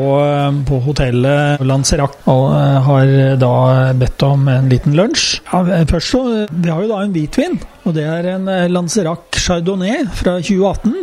på 0.65 0.77
hotellet 0.81 1.61
Lanzerac 1.61 2.15
og 2.31 2.47
eh, 2.57 2.79
har 2.87 3.11
da 3.37 3.51
bedt 3.93 4.25
om 4.25 4.47
en 4.49 4.65
liten 4.71 4.95
lunsj. 4.97 5.43
Ja, 5.51 5.83
først 5.85 6.15
så, 6.15 6.23
Vi 6.49 6.71
har 6.71 6.81
jo 6.81 6.89
da 6.89 7.03
en 7.03 7.13
hvitvin, 7.13 7.59
og 7.83 7.93
det 7.93 8.07
er 8.09 8.31
en 8.31 8.49
eh, 8.49 8.65
Lanzerac 8.71 9.37
Chardonnay 9.37 10.07
fra 10.09 10.39
2018. 10.41 10.95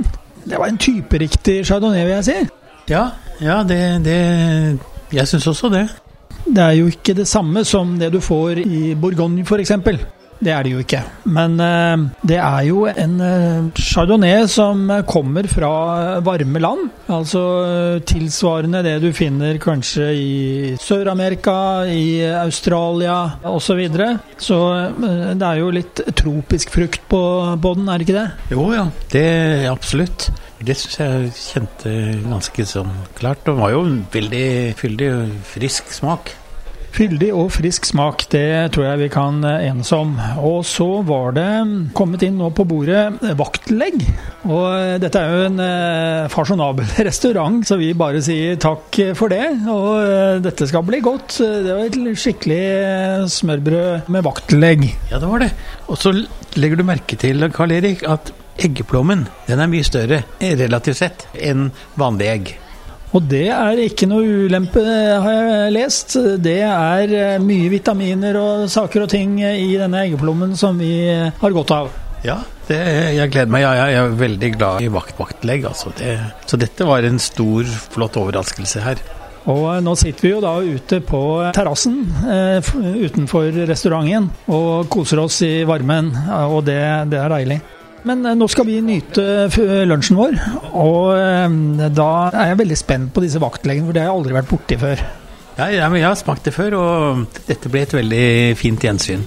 Det 0.51 0.59
var 0.59 0.67
en 0.67 0.83
typeriktig 0.83 1.61
chardonnay, 1.69 2.09
vil 2.09 2.17
jeg 2.17 2.27
si. 2.27 2.39
Ja, 2.91 3.05
ja 3.39 3.63
det, 3.63 3.83
det 4.09 4.19
Jeg 5.15 5.31
syns 5.31 5.47
også 5.47 5.71
det. 5.71 5.87
Det 6.43 6.65
er 6.65 6.75
jo 6.81 6.91
ikke 6.91 7.15
det 7.15 7.29
samme 7.31 7.63
som 7.65 8.01
det 8.03 8.11
du 8.11 8.19
får 8.19 8.65
i 8.65 8.97
Bourgogne, 8.99 9.47
f.eks. 9.47 9.79
Det 10.41 10.53
er 10.55 10.65
det 10.65 10.73
jo 10.73 10.81
ikke. 10.81 11.03
Men 11.29 11.59
uh, 11.61 12.07
det 12.25 12.39
er 12.41 12.63
jo 12.65 12.87
en 12.89 13.17
uh, 13.21 13.69
chardonnay 13.77 14.47
som 14.49 14.87
kommer 15.09 15.49
fra 15.53 15.73
varme 16.25 16.63
land. 16.63 16.89
Altså 17.13 17.43
uh, 17.61 18.01
tilsvarende 18.09 18.81
det 18.87 18.97
du 19.05 19.11
finner 19.17 19.61
kanskje 19.61 20.09
i 20.17 20.33
Sør-Amerika, 20.81 21.85
i 21.85 22.23
Australia 22.33 23.19
osv. 23.45 23.69
Så, 23.71 23.77
videre. 23.79 24.07
så 24.43 24.57
det 24.99 25.47
er 25.47 25.61
jo 25.61 25.69
litt 25.71 26.01
tropisk 26.19 26.73
frukt 26.75 27.05
på, 27.09 27.21
på 27.63 27.75
den, 27.79 27.87
er 27.87 28.01
det 28.01 28.09
ikke 28.09 28.17
det? 28.17 28.55
Jo 28.57 28.65
ja, 28.75 28.89
det 29.13 29.23
er 29.31 29.69
absolutt. 29.71 30.27
Det 30.61 30.75
syns 30.77 30.99
jeg 30.99 31.31
kjente 31.37 31.95
ganske 32.27 32.67
sånn 32.69 32.91
klart. 33.17 33.47
Det 33.47 33.55
var 33.57 33.77
jo 33.77 33.85
en 33.87 34.03
veldig 34.13 34.47
fyldig 34.81 35.13
og 35.15 35.39
frisk 35.55 35.95
smak. 35.95 36.35
Fyldig 36.91 37.31
og 37.37 37.53
frisk 37.55 37.87
smak, 37.87 38.25
det 38.33 38.73
tror 38.75 38.89
jeg 38.89 39.01
vi 39.05 39.09
kan 39.13 39.39
enes 39.47 39.93
om. 39.95 40.17
Og 40.43 40.65
så 40.67 40.89
var 41.07 41.37
det 41.37 41.47
kommet 41.97 42.25
inn 42.27 42.39
nå 42.41 42.51
på 42.57 42.67
bordet 42.69 43.05
vaktlegg. 43.39 44.03
Og 44.51 44.99
dette 45.03 45.21
er 45.21 45.35
jo 45.35 45.47
en 45.47 45.63
eh, 45.65 46.31
fasjonabel 46.33 46.91
restaurant, 47.09 47.63
så 47.67 47.79
vi 47.81 47.93
bare 47.99 48.23
sier 48.25 48.59
takk 48.61 49.01
for 49.19 49.33
det. 49.33 49.45
Og 49.71 49.93
eh, 50.03 50.41
dette 50.45 50.69
skal 50.71 50.85
bli 50.89 51.03
godt. 51.05 51.39
Det 51.41 51.77
var 51.77 51.87
et 51.87 52.21
skikkelig 52.21 52.63
smørbrød 53.39 54.11
med 54.11 54.27
vaktlegg. 54.27 54.89
Ja, 55.13 55.23
det 55.23 55.31
var 55.31 55.47
det. 55.47 55.53
Og 55.87 56.01
så 56.01 56.15
legger 56.59 56.81
du 56.81 56.87
merke 56.89 57.19
til, 57.21 57.47
Karl 57.55 57.79
Erik, 57.79 58.03
at 58.09 58.33
eggeplommen 58.61 59.25
den 59.49 59.63
er 59.63 59.71
mye 59.71 59.87
større 59.87 60.25
relativt 60.41 61.01
sett 61.01 61.29
enn 61.39 61.71
vanlige 62.01 62.35
egg. 62.35 62.53
Og 63.11 63.25
det 63.27 63.49
er 63.51 63.81
ikke 63.83 64.07
noe 64.07 64.45
ulempe, 64.47 64.83
har 64.85 65.33
jeg 65.35 65.73
lest. 65.75 66.15
Det 66.39 66.61
er 66.63 67.15
eh, 67.17 67.41
mye 67.43 67.73
vitaminer 67.73 68.39
og 68.39 68.69
saker 68.71 69.07
og 69.07 69.11
ting 69.11 69.41
i 69.43 69.73
denne 69.81 70.05
eggeplommen 70.07 70.55
som 70.59 70.79
vi 70.79 70.95
har 71.11 71.57
godt 71.57 71.75
av. 71.75 71.91
Ja, 72.23 72.37
det, 72.69 72.79
jeg 73.17 73.33
gleder 73.33 73.51
meg. 73.51 73.65
Jeg, 73.65 73.95
jeg 73.95 74.03
er 74.03 74.19
veldig 74.21 74.51
glad 74.59 74.85
i 74.85 74.91
vakt 74.93 75.19
vaktlegg. 75.19 75.67
Altså 75.73 75.91
det, 75.99 76.19
så 76.47 76.61
dette 76.61 76.87
var 76.87 77.07
en 77.07 77.19
stor, 77.23 77.67
flott 77.95 78.21
overraskelse 78.21 78.85
her. 78.85 79.03
Og 79.51 79.67
nå 79.83 79.95
sitter 79.97 80.27
vi 80.27 80.33
jo 80.35 80.41
da 80.45 80.53
ute 80.61 81.01
på 81.03 81.21
terrassen 81.57 82.03
eh, 82.29 82.73
utenfor 83.07 83.49
restauranten 83.71 84.29
og 84.53 84.91
koser 84.93 85.23
oss 85.23 85.41
i 85.47 85.63
varmen, 85.67 86.13
og 86.53 86.61
det, 86.69 86.81
det 87.11 87.23
er 87.23 87.33
deilig. 87.33 87.61
Men 88.09 88.25
eh, 88.25 88.37
nå 88.39 88.49
skal 88.51 88.69
vi 88.69 88.79
nyte 88.85 89.25
lunsjen 89.89 90.19
vår, 90.19 90.39
og 90.73 91.13
eh, 91.17 91.91
da 91.97 92.11
er 92.31 92.53
jeg 92.53 92.61
veldig 92.63 92.79
spent 92.79 93.13
på 93.15 93.25
disse 93.25 93.43
vaktleggene, 93.43 93.89
for 93.89 93.97
det 93.97 94.05
har 94.05 94.11
jeg 94.11 94.19
aldri 94.21 94.39
vært 94.39 94.53
borti 94.53 94.81
før. 94.81 95.05
Ja, 95.59 95.67
jeg 95.69 96.07
har 96.07 96.17
smakt 96.17 96.47
det 96.49 96.55
før, 96.57 96.79
og 96.79 97.41
dette 97.49 97.69
ble 97.73 97.85
et 97.85 97.97
veldig 97.97 98.27
fint 98.57 98.87
gjensyn. 98.87 99.27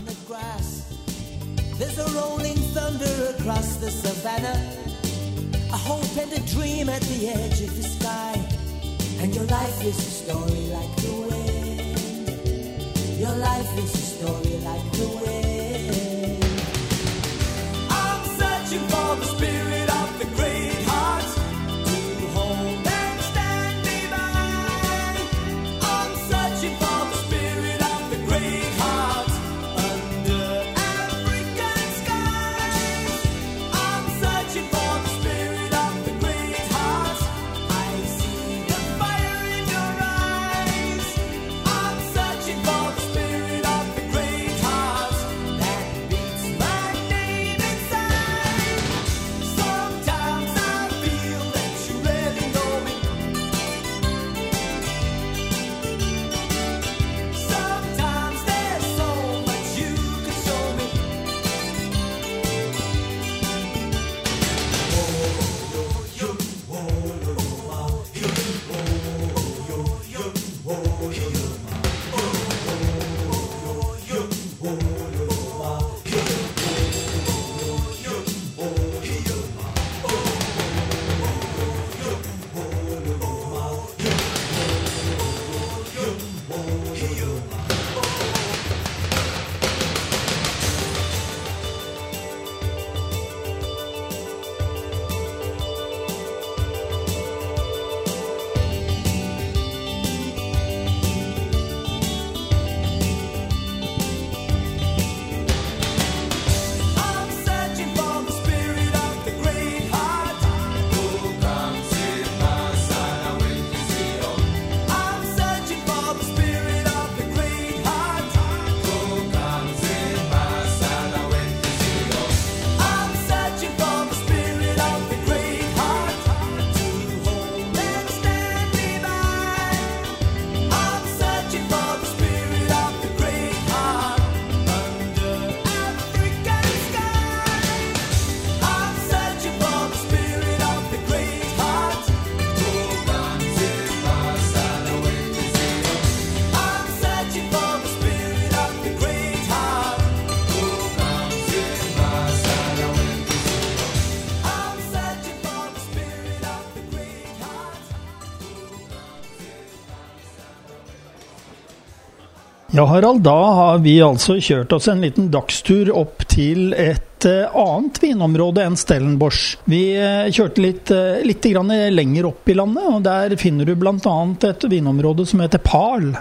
Ja, 162.76 162.86
Harald, 162.86 163.22
da 163.22 163.38
har 163.54 163.82
vi 163.86 164.00
altså 164.02 164.40
kjørt 164.42 164.72
oss 164.74 164.88
en 164.90 165.04
liten 165.06 165.28
dagstur 165.30 165.92
opp 165.94 166.24
til 166.26 166.72
et 166.74 167.28
eh, 167.30 167.52
annet 167.54 168.00
vinområde 168.02 168.64
enn 168.66 168.78
Stellenbosch. 168.82 169.60
Vi 169.70 169.82
eh, 169.94 170.32
kjørte 170.34 170.64
litt, 170.64 170.90
eh, 170.90 171.22
litt 171.22 171.46
lenger 171.46 172.32
opp 172.32 172.50
i 172.50 172.56
landet, 172.58 172.88
og 172.90 173.04
der 173.06 173.36
finner 173.38 173.70
du 173.70 173.76
bl.a. 173.78 174.16
et 174.50 174.66
vinområde 174.74 175.28
som 175.30 175.46
heter 175.46 175.62
Pal. 175.62 176.16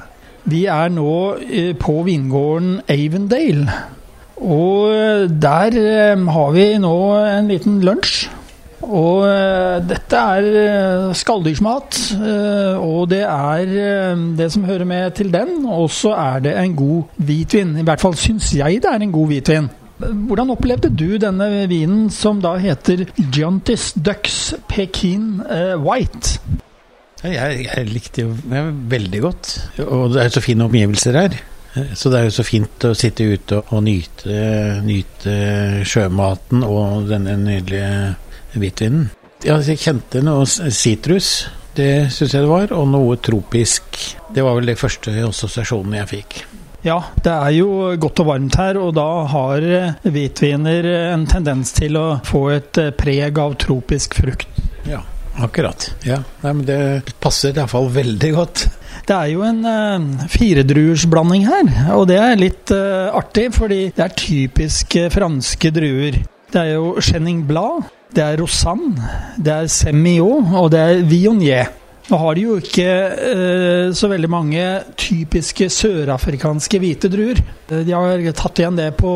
Vi 0.45 0.67
er 0.69 0.93
nå 0.93 1.17
på 1.81 1.97
vingården 2.05 2.83
Avendale. 2.85 3.81
Og 4.37 5.33
der 5.33 5.81
har 6.37 6.53
vi 6.53 6.69
nå 6.85 6.97
en 7.17 7.49
liten 7.49 7.81
lunsj. 7.81 8.29
Og 8.83 9.23
uh, 9.23 9.79
dette 9.87 10.19
er 10.19 10.47
uh, 10.49 11.13
skalldyrsmat, 11.15 11.99
uh, 12.19 12.83
og 12.83 13.11
det 13.13 13.23
er 13.25 14.17
det 14.39 14.49
som 14.53 14.67
hører 14.67 14.89
med 14.89 15.15
til 15.19 15.31
den. 15.33 15.63
Og 15.67 15.91
så 15.95 16.15
er 16.19 16.43
det 16.49 16.57
en 16.59 16.75
god 16.77 17.15
hvitvin. 17.17 17.77
I 17.79 17.87
hvert 17.87 18.03
fall 18.03 18.19
syns 18.19 18.53
jeg 18.57 18.83
det 18.83 18.91
er 18.91 19.07
en 19.07 19.15
god 19.15 19.31
hvitvin. 19.33 19.71
Hvordan 20.03 20.51
opplevde 20.51 20.91
du 20.91 21.15
denne 21.21 21.47
vinen 21.71 22.09
som 22.11 22.41
da 22.43 22.57
heter 22.59 23.05
Giantis 23.31 23.93
Ducks 23.95 24.57
Pekin 24.67 25.39
White? 25.79 26.41
Jeg, 27.23 27.69
jeg 27.69 27.87
likte 27.87 28.25
jo 28.25 28.33
veldig 28.91 29.21
godt, 29.23 29.53
og 29.85 30.09
det 30.17 30.25
er 30.25 30.33
så 30.35 30.43
fine 30.43 30.67
omgivelser 30.67 31.21
her. 31.21 31.37
Så 31.95 32.11
det 32.11 32.19
er 32.19 32.27
jo 32.27 32.35
så 32.35 32.45
fint 32.45 32.85
å 32.89 32.91
sitte 32.99 33.29
ute 33.31 33.61
og 33.63 33.85
nyte, 33.87 34.41
nyte 34.83 35.37
sjømaten 35.87 36.67
og 36.67 37.07
denne 37.09 37.39
nydelige 37.39 38.17
hvitvinen. 38.55 39.11
Ja, 39.43 39.59
jeg 39.59 39.81
kjente 39.83 40.23
noe 40.23 40.47
sitrus, 40.47 41.49
det 41.75 42.13
syns 42.15 42.35
jeg 42.37 42.45
det 42.45 42.51
var, 42.51 42.73
og 42.77 42.87
noe 42.93 43.19
tropisk. 43.19 43.97
Det 44.33 44.45
var 44.45 44.59
vel 44.59 44.69
de 44.71 44.79
første 44.79 45.15
assosiasjonene 45.27 46.03
jeg 46.03 46.11
fikk. 46.13 46.43
Ja, 46.83 46.99
det 47.23 47.31
er 47.31 47.53
jo 47.55 47.93
godt 48.03 48.21
og 48.25 48.29
varmt 48.33 48.57
her, 48.59 48.79
og 48.83 48.97
da 48.97 49.07
har 49.31 49.63
eh, 49.63 49.93
hvitviner 50.03 50.89
en 51.13 51.29
tendens 51.31 51.71
til 51.77 51.95
å 51.99 52.07
få 52.27 52.49
et 52.57 52.81
eh, 52.83 52.91
preg 52.99 53.39
av 53.39 53.55
tropisk 53.63 54.17
frukt. 54.19 54.59
Ja, 54.91 54.99
akkurat. 55.39 55.93
Ja, 56.03 56.19
Nei, 56.43 56.55
men 56.59 56.67
Det 56.67 57.15
passer 57.23 57.55
iallfall 57.55 57.87
veldig 57.95 58.33
godt. 58.35 58.65
Det 59.07 59.15
er 59.15 59.31
jo 59.31 59.47
en 59.47 59.63
uh, 59.63 60.27
firedruersblanding 60.31 61.47
her, 61.47 61.71
og 61.95 62.09
det 62.11 62.19
er 62.19 62.39
litt 62.39 62.75
uh, 62.75 63.15
artig, 63.15 63.49
fordi 63.55 63.85
det 63.95 64.05
er 64.05 64.19
typisk 64.19 64.99
franske 65.15 65.71
druer. 65.75 66.19
Det 66.53 66.61
er 66.61 66.75
jo 66.75 66.97
Chenin 67.03 67.47
Blad, 67.49 67.87
det 68.17 68.25
er 68.25 68.41
Rosanne, 68.41 69.13
det 69.41 69.55
er 69.55 69.71
Semillon 69.73 70.53
og 70.59 70.73
det 70.75 70.83
er 70.83 71.07
Vionier. 71.09 71.71
Nå 72.11 72.19
har 72.19 72.35
de 72.35 72.43
jo 72.45 72.57
ikke 72.59 72.85
eh, 72.85 73.93
så 73.95 74.09
veldig 74.11 74.29
mange 74.29 74.63
typiske 74.99 75.69
sørafrikanske 75.73 76.81
hvite 76.83 77.09
druer. 77.13 77.39
De 77.71 77.95
har 77.95 78.25
tatt 78.37 78.59
igjen 78.61 78.77
det 78.77 78.91
på 78.99 79.13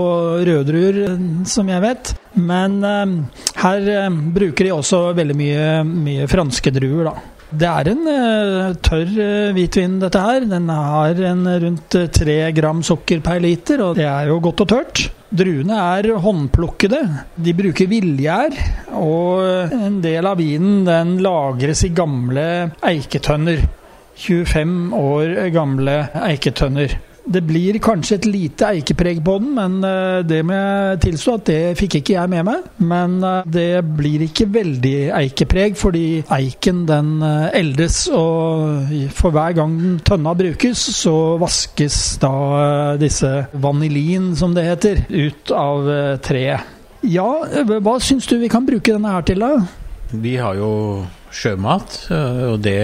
røddruer, 0.47 1.03
som 1.51 1.69
jeg 1.69 1.83
vet. 1.83 2.13
Men 2.39 2.79
eh, 2.87 3.17
her 3.65 3.91
eh, 3.97 4.21
bruker 4.39 4.69
de 4.69 4.77
også 4.77 5.03
veldig 5.19 5.37
mye, 5.37 5.67
mye 5.91 6.31
franske 6.31 6.73
druer, 6.79 7.11
da. 7.11 7.36
Det 7.47 7.69
er 7.71 7.91
en 7.93 8.03
uh, 8.11 8.73
tørr 8.83 9.13
uh, 9.15 9.55
hvitvin, 9.55 10.01
dette 10.03 10.23
her. 10.23 10.47
Den 10.51 10.67
har 10.73 11.21
en 11.31 11.47
rundt 11.63 11.99
tre 12.17 12.39
gram 12.57 12.83
sukker 12.87 13.23
per 13.23 13.39
liter, 13.45 13.85
og 13.85 14.01
det 14.01 14.09
er 14.11 14.33
jo 14.33 14.41
godt 14.43 14.65
og 14.65 14.71
tørt. 14.73 15.05
Druene 15.37 15.79
er 15.99 16.11
håndplukkede. 16.23 17.01
De 17.39 17.55
bruker 17.59 17.91
villgjær, 17.91 18.55
og 18.99 19.73
en 19.75 19.99
del 20.03 20.27
av 20.27 20.39
vinen 20.39 20.85
den 20.87 21.17
lagres 21.23 21.85
i 21.87 21.93
gamle 21.95 22.47
eiketønner. 22.87 23.67
25 24.17 24.95
år 24.97 25.35
gamle 25.53 25.99
eiketønner. 26.25 26.95
Det 27.27 27.41
blir 27.43 27.79
kanskje 27.83 28.21
et 28.21 28.27
lite 28.31 28.69
eikepreg 28.71 29.19
på 29.27 29.33
den, 29.43 29.49
men 29.57 29.81
eh, 29.85 30.21
det 30.27 30.45
må 30.47 30.55
jeg 30.55 31.01
tilstå 31.03 31.33
at 31.35 31.49
det 31.49 31.59
fikk 31.81 31.99
ikke 31.99 32.15
jeg 32.15 32.31
med 32.31 32.47
meg. 32.47 32.69
Men 32.79 33.17
eh, 33.27 33.49
det 33.51 33.83
blir 33.99 34.23
ikke 34.29 34.47
veldig 34.55 34.95
eikepreg, 35.19 35.75
fordi 35.81 36.05
eiken 36.37 36.85
den 36.87 37.17
eh, 37.27 37.59
eldes, 37.59 37.99
og 38.15 38.95
for 39.17 39.35
hver 39.35 39.59
gang 39.59 39.75
tønna 40.07 40.37
brukes, 40.39 40.87
så 41.01 41.17
vaskes 41.43 41.99
da 42.23 42.33
disse 43.01 43.33
vanilin, 43.59 44.31
som 44.39 44.55
det 44.55 44.69
heter, 44.69 45.03
ut 45.11 45.51
av 45.51 45.91
treet. 46.23 46.75
Ja, 47.07 47.29
hva 47.83 47.99
syns 48.03 48.27
du 48.31 48.39
vi 48.39 48.51
kan 48.51 48.67
bruke 48.67 48.95
denne 48.95 49.19
her 49.19 49.27
til, 49.27 49.43
da? 49.43 49.67
Vi 50.15 50.39
har 50.39 50.55
jo 50.59 50.71
sjømat, 51.37 51.97
og 52.51 52.59
det 52.65 52.81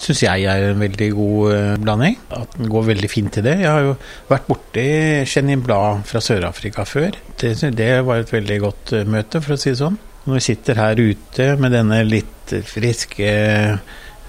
syns 0.00 0.22
jeg 0.24 0.46
er 0.48 0.70
en 0.70 0.82
veldig 0.82 1.08
god 1.16 1.54
eh, 1.54 1.72
blanding. 1.82 2.18
At 2.36 2.58
den 2.58 2.70
går 2.72 2.86
veldig 2.90 3.10
fint 3.12 3.32
til 3.36 3.46
det. 3.46 3.58
Jeg 3.62 3.70
har 3.70 3.86
jo 3.86 3.96
vært 4.30 4.46
borti 4.48 4.86
Chenin 5.28 5.64
Blad 5.64 6.04
fra 6.08 6.22
Sør-Afrika 6.24 6.86
før. 6.88 7.16
Det, 7.40 7.54
det, 7.76 7.90
var 8.06 8.22
et 8.22 8.32
veldig 8.32 8.60
godt 8.64 8.94
eh, 8.98 9.08
møte, 9.08 9.42
for 9.44 9.56
å 9.56 9.60
si 9.60 9.72
det 9.72 9.80
sånn. 9.82 9.98
Når 10.26 10.36
vi 10.36 10.46
sitter 10.50 10.80
her 10.80 11.00
ute 11.00 11.50
med 11.60 11.76
denne 11.76 12.04
litt 12.08 12.54
friske 12.68 13.34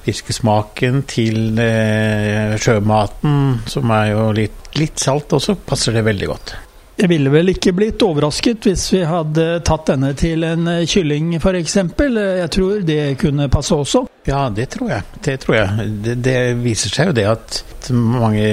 friske 0.02 0.34
smaken 0.34 1.04
til 1.10 1.60
eh, 1.62 2.58
sjømaten, 2.58 3.62
som 3.70 3.92
er 3.94 4.12
jo 4.16 4.24
litt, 4.34 4.72
litt 4.82 4.98
salt 5.02 5.34
også, 5.38 5.60
passer 5.68 5.94
det 5.94 6.06
veldig 6.08 6.30
godt. 6.32 6.56
Jeg 7.02 7.10
ville 7.10 7.32
vel 7.34 7.50
ikke 7.50 7.72
blitt 7.74 8.04
overrasket 8.06 8.68
hvis 8.68 8.84
vi 8.94 9.00
hadde 9.10 9.46
tatt 9.66 9.88
denne 9.90 10.12
til 10.18 10.46
en 10.46 10.68
eh, 10.70 10.84
kylling 10.86 11.34
f.eks. 11.40 11.76
Jeg 11.82 12.50
tror 12.54 12.84
det 12.86 13.00
kunne 13.22 13.50
passe 13.50 13.74
også. 13.74 14.04
Ja, 14.30 14.44
det 14.54 14.68
tror 14.76 14.92
jeg. 14.92 15.08
Det, 15.18 15.40
tror 15.42 15.58
jeg. 15.58 15.88
Det, 16.06 16.16
det 16.22 16.38
viser 16.62 16.94
seg 16.94 17.10
jo 17.10 17.18
det 17.18 17.26
at 17.32 17.90
mange 17.90 18.46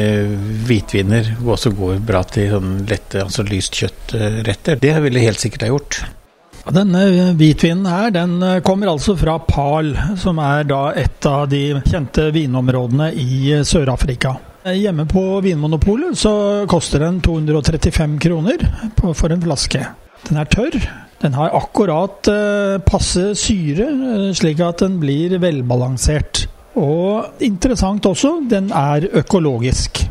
hvitviner 0.65 1.35
også 1.45 1.75
går 1.77 2.01
bra 2.09 2.25
til 2.25 2.55
sånn 2.55 2.73
lette, 2.89 3.21
altså 3.27 3.45
lyst 3.45 3.77
kjøttretter. 3.77 4.81
Det 4.81 4.97
ville 5.05 5.27
helt 5.29 5.45
sikkert 5.45 5.67
ha 5.67 5.73
gjort. 5.75 6.01
Denne 6.73 7.05
hvitvinen 7.37 7.85
her, 7.89 8.11
den 8.17 8.41
eh, 8.41 8.61
kommer 8.65 8.95
altså 8.95 9.13
fra 9.21 9.37
Pal, 9.45 9.93
som 10.21 10.41
er 10.41 10.65
da 10.73 10.87
et 10.97 11.29
av 11.29 11.51
de 11.53 11.83
kjente 11.85 12.31
vinområdene 12.33 13.13
i 13.13 13.59
Sør-Afrika. 13.61 14.39
Hjemme 14.67 15.07
på 15.07 15.23
Vinmonopolet 15.45 16.19
så 16.19 16.33
koster 16.69 17.05
den 17.05 17.21
235 17.23 18.19
kroner 18.21 18.65
for 19.15 19.31
en 19.33 19.43
flaske. 19.45 19.85
Den 20.27 20.41
er 20.41 20.49
tørr. 20.51 20.79
Den 21.23 21.35
har 21.35 21.55
akkurat 21.57 22.29
eh, 22.31 22.77
passe 22.87 23.33
syre, 23.39 23.89
eh, 23.91 24.29
slik 24.39 24.61
at 24.63 24.85
den 24.85 24.99
blir 25.03 25.35
velbalansert. 25.43 26.45
Og 26.79 27.43
interessant 27.43 28.07
også, 28.07 28.37
den 28.51 28.71
er 28.75 29.09
økologisk. 29.19 30.05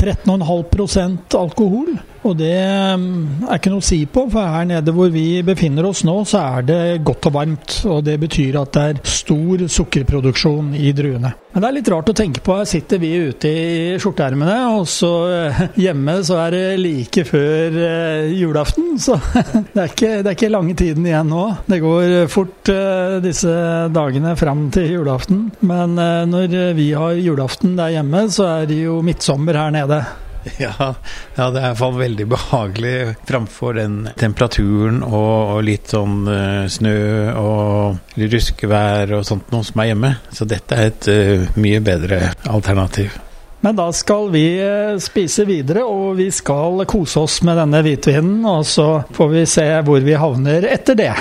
13,5% 0.00 1.36
alkohol. 1.36 1.98
Og 2.24 2.36
det 2.38 2.56
mm, 2.56 3.44
er 3.48 3.58
ikke 3.58 3.72
noe 3.72 3.84
å 3.84 3.84
si 3.84 4.00
på, 4.08 4.26
for 4.32 4.54
her 4.56 4.68
nede 4.68 4.94
hvor 4.96 5.10
vi 5.12 5.42
befinner 5.44 5.84
oss 5.88 6.04
nå, 6.08 6.16
så 6.28 6.40
er 6.40 6.68
det 6.68 6.80
godt 7.04 7.28
og 7.28 7.36
varmt. 7.36 7.78
Og 7.90 8.00
det 8.06 8.16
betyr 8.22 8.60
at 8.62 8.72
det 8.76 8.84
er 8.84 9.02
stor 9.08 9.66
sukkerproduksjon 9.76 10.72
i 10.78 10.92
druene. 10.96 11.34
Men 11.54 11.62
det 11.62 11.68
er 11.68 11.76
litt 11.76 11.90
rart 11.92 12.08
å 12.10 12.16
tenke 12.16 12.42
på. 12.42 12.56
Her 12.58 12.66
sitter 12.66 12.98
vi 13.02 13.12
ute 13.28 13.50
i 13.50 13.98
skjorteermene, 14.02 14.56
og 14.74 14.88
så 14.90 15.12
eh, 15.30 15.60
hjemme 15.84 16.16
så 16.26 16.40
er 16.46 16.56
det 16.56 16.64
like 16.80 17.26
før 17.28 17.78
eh, 17.78 18.32
julaften. 18.34 18.96
Så 18.98 19.18
det 19.74 19.84
er, 19.84 19.92
ikke, 19.92 20.12
det 20.24 20.32
er 20.32 20.34
ikke 20.34 20.52
lange 20.54 20.74
tiden 20.80 21.06
igjen 21.06 21.30
nå. 21.30 21.44
Det 21.68 21.82
går 21.84 22.16
fort 22.32 22.72
eh, 22.72 23.20
disse 23.24 23.54
dagene 23.94 24.34
fram 24.40 24.66
til 24.74 24.96
julaften. 24.96 25.46
Men 25.64 25.94
når 25.94 26.74
vi 26.74 26.90
har 26.96 27.14
julaften 27.20 27.76
der 27.78 27.98
hjemme, 27.98 28.26
så 28.32 28.48
er 28.56 28.68
det 28.70 28.82
jo 28.82 28.98
midtsommer 29.04 29.60
her 29.60 29.74
nede. 29.74 30.02
Ja, 30.58 30.94
ja, 31.36 31.50
det 31.50 31.60
er 31.60 31.68
iallfall 31.70 31.98
veldig 31.98 32.26
behagelig 32.30 32.94
framfor 33.28 33.78
den 33.78 33.96
temperaturen 34.18 35.02
og, 35.06 35.56
og 35.56 35.60
litt 35.66 35.92
sånn 35.94 36.24
uh, 36.28 36.64
snø 36.70 36.96
og 37.40 38.18
ruskevær 38.20 39.16
og 39.18 39.26
sånt 39.26 39.52
noe 39.54 39.66
som 39.66 39.82
er 39.82 39.92
hjemme. 39.92 40.14
Så 40.34 40.48
dette 40.48 40.78
er 40.78 40.90
et 40.92 41.08
uh, 41.10 41.60
mye 41.60 41.80
bedre 41.84 42.20
alternativ. 42.50 43.16
Men 43.64 43.78
da 43.78 43.88
skal 43.96 44.28
vi 44.34 44.44
uh, 44.60 44.98
spise 45.00 45.46
videre, 45.48 45.86
og 45.88 46.18
vi 46.20 46.28
skal 46.34 46.84
kose 46.90 47.24
oss 47.24 47.40
med 47.48 47.56
denne 47.62 47.80
hvitvinen. 47.86 48.44
Og 48.44 48.66
så 48.68 48.88
får 49.16 49.32
vi 49.32 49.46
se 49.48 49.66
hvor 49.86 50.04
vi 50.04 50.20
havner 50.20 50.68
etter 50.74 51.00
det. 51.00 51.14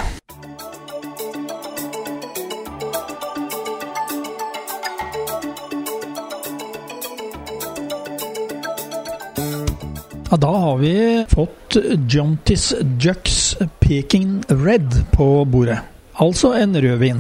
Ja, 10.34 10.38
da 10.38 10.50
har 10.58 10.78
vi 10.78 11.26
fått 11.30 11.76
Jontis 12.10 12.74
Jux 13.00 13.58
Peking 13.80 14.42
Red 14.48 14.96
på 15.12 15.46
bordet. 15.46 15.78
Altså 16.18 16.56
en 16.58 16.74
rødvin. 16.74 17.20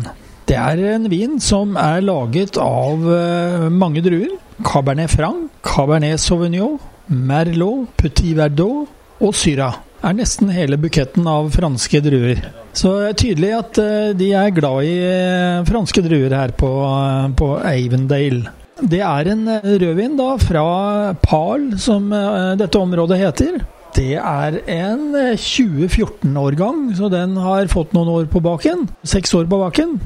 Det 0.49 0.55
er 0.57 0.81
en 0.95 1.05
vin 1.11 1.35
som 1.37 1.75
er 1.77 2.01
laget 2.01 2.57
av 2.57 3.05
eh, 3.13 3.67
mange 3.69 4.01
druer. 4.01 4.33
Cabernet 4.65 5.13
Franc, 5.13 5.45
Cabernet 5.61 6.23
Sauvignon, 6.25 6.79
Merlot, 7.05 7.93
Petit 8.01 8.33
Verdot 8.39 8.89
og 9.21 9.37
Syra 9.37 9.69
er 10.01 10.17
nesten 10.17 10.49
hele 10.49 10.81
buketten 10.81 11.29
av 11.29 11.53
franske 11.53 12.01
druer. 12.01 12.41
Så 12.73 12.95
det 12.97 13.11
er 13.11 13.21
tydelig 13.27 13.53
at 13.59 13.83
eh, 13.85 14.17
de 14.17 14.33
er 14.41 14.57
glad 14.57 14.89
i 14.89 14.97
eh, 15.05 15.61
franske 15.69 16.01
druer 16.09 16.33
her 16.33 16.57
på, 16.57 16.73
på 17.37 17.53
Avendale. 17.61 18.57
Det 18.81 19.01
er 19.05 19.29
en 19.29 19.45
eh, 19.51 19.69
rødvin 19.83 20.17
da 20.17 20.33
fra 20.41 20.65
Pal, 21.21 21.73
som 21.81 22.09
eh, 22.15 22.55
dette 22.57 22.79
området 22.79 23.19
heter. 23.21 23.61
Det 23.93 24.15
er 24.17 24.57
en 24.73 25.11
2014-årgang, 25.37 26.87
så 26.97 27.11
den 27.13 27.35
har 27.37 27.69
fått 27.69 27.93
noen 27.93 28.09
år 28.09 28.29
på 28.31 28.41
baken. 28.41 28.87
Seks 29.05 29.35
år 29.37 29.45
på 29.51 29.59
baken. 29.61 29.99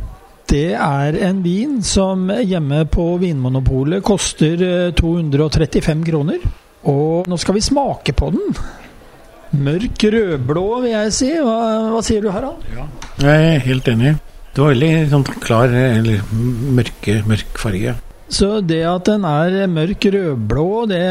Det 0.47 0.73
er 0.75 1.15
en 1.27 1.39
vin 1.43 1.79
som 1.83 2.27
hjemme 2.31 2.83
på 2.91 3.05
Vinmonopolet 3.21 4.03
koster 4.03 4.59
235 4.95 6.03
kroner. 6.07 6.43
Og 6.87 7.27
nå 7.27 7.39
skal 7.39 7.57
vi 7.57 7.63
smake 7.63 8.15
på 8.15 8.31
den. 8.35 8.59
Mørk 9.63 10.03
rødblå, 10.11 10.65
vil 10.83 10.91
jeg 10.91 11.13
si. 11.15 11.31
Hva, 11.39 11.57
hva 11.93 12.03
sier 12.03 12.23
du, 12.23 12.31
Harald? 12.35 12.63
Ja. 12.75 12.87
Jeg 13.23 13.53
er 13.53 13.63
helt 13.67 13.87
enig. 13.91 14.17
Det 14.51 14.63
var 14.63 14.73
veldig 14.73 14.91
sånn 15.11 15.25
klar, 15.43 15.71
eller 15.71 16.23
mørke, 16.75 17.21
mørk 17.29 17.59
farge. 17.61 17.95
Så 18.27 18.59
det 18.65 18.81
at 18.87 19.07
den 19.07 19.23
er 19.27 19.69
mørk 19.71 20.07
rødblå, 20.11 20.67
det 20.91 21.01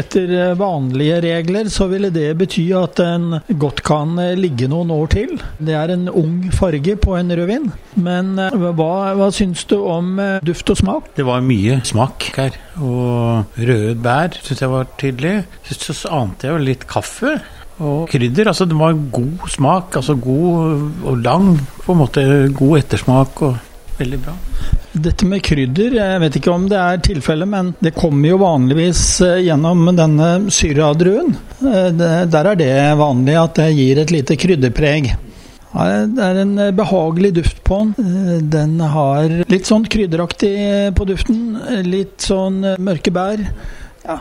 etter 0.00 0.54
vanlige 0.58 1.18
regler, 1.24 1.68
så 1.72 1.88
ville 1.90 2.10
det 2.14 2.30
bety 2.40 2.68
at 2.76 2.96
den 3.00 3.40
godt 3.60 3.82
kan 3.86 4.16
ligge 4.38 4.68
noen 4.72 4.92
år 4.94 5.10
til. 5.12 5.36
Det 5.58 5.76
er 5.76 5.92
en 5.92 6.08
ung 6.08 6.38
farge 6.54 6.96
på 7.00 7.16
en 7.18 7.34
rødvin. 7.36 7.68
Men 8.00 8.36
eh, 8.40 8.56
hva, 8.56 8.92
hva 9.16 9.28
syns 9.34 9.66
du 9.68 9.76
om 9.80 10.16
eh, 10.22 10.38
duft 10.44 10.72
og 10.72 10.80
smak? 10.80 11.12
Det 11.16 11.26
var 11.28 11.44
mye 11.44 11.80
smak 11.86 12.30
her. 12.36 12.56
Og 12.80 13.60
røde 13.60 13.94
bær 14.00 14.40
syns 14.40 14.64
jeg 14.64 14.72
var 14.72 14.88
tydelig. 15.00 15.36
Så 15.68 15.96
ante 16.12 16.48
jeg 16.48 16.56
jo 16.56 16.64
litt 16.70 16.88
kaffe 16.88 17.36
og 17.84 18.08
krydder. 18.10 18.48
Altså 18.48 18.66
det 18.68 18.78
var 18.78 18.96
god 19.12 19.48
smak, 19.52 19.96
altså 20.00 20.16
god 20.16 21.06
og 21.06 21.22
lang, 21.24 21.54
på 21.84 21.92
en 21.92 22.00
måte 22.00 22.26
god 22.56 22.78
ettersmak 22.80 23.42
og 23.44 23.56
veldig 23.98 24.18
bra. 24.24 24.34
Dette 24.96 25.26
med 25.28 25.42
krydder, 25.44 25.96
jeg 25.98 26.20
vet 26.22 26.38
ikke 26.38 26.52
om 26.54 26.66
det 26.70 26.78
er 26.80 27.02
tilfellet, 27.04 27.48
men 27.52 27.72
det 27.84 27.92
kommer 27.96 28.30
jo 28.30 28.40
vanligvis 28.40 29.02
eh, 29.26 29.42
gjennom 29.44 29.90
denne 29.96 30.28
syriadruen. 30.52 31.34
Eh, 31.60 31.90
der 32.32 32.50
er 32.52 32.60
det 32.60 32.72
vanlig 33.00 33.36
at 33.40 33.60
det 33.60 33.70
gir 33.76 34.00
et 34.00 34.14
lite 34.14 34.38
krydderpreg. 34.40 35.12
Det 35.76 36.22
er 36.24 36.38
en 36.40 36.54
behagelig 36.72 37.34
duft 37.36 37.58
på 37.66 37.82
den. 37.82 38.06
Eh, 38.06 38.38
den 38.56 38.78
har 38.80 39.28
litt 39.52 39.68
sånn 39.68 39.84
krydderaktig 39.84 40.54
på 40.96 41.08
duften. 41.08 41.42
Litt 41.84 42.24
sånn 42.24 42.62
mørke 42.80 43.12
bær. 43.12 43.44
Ja, 44.06 44.20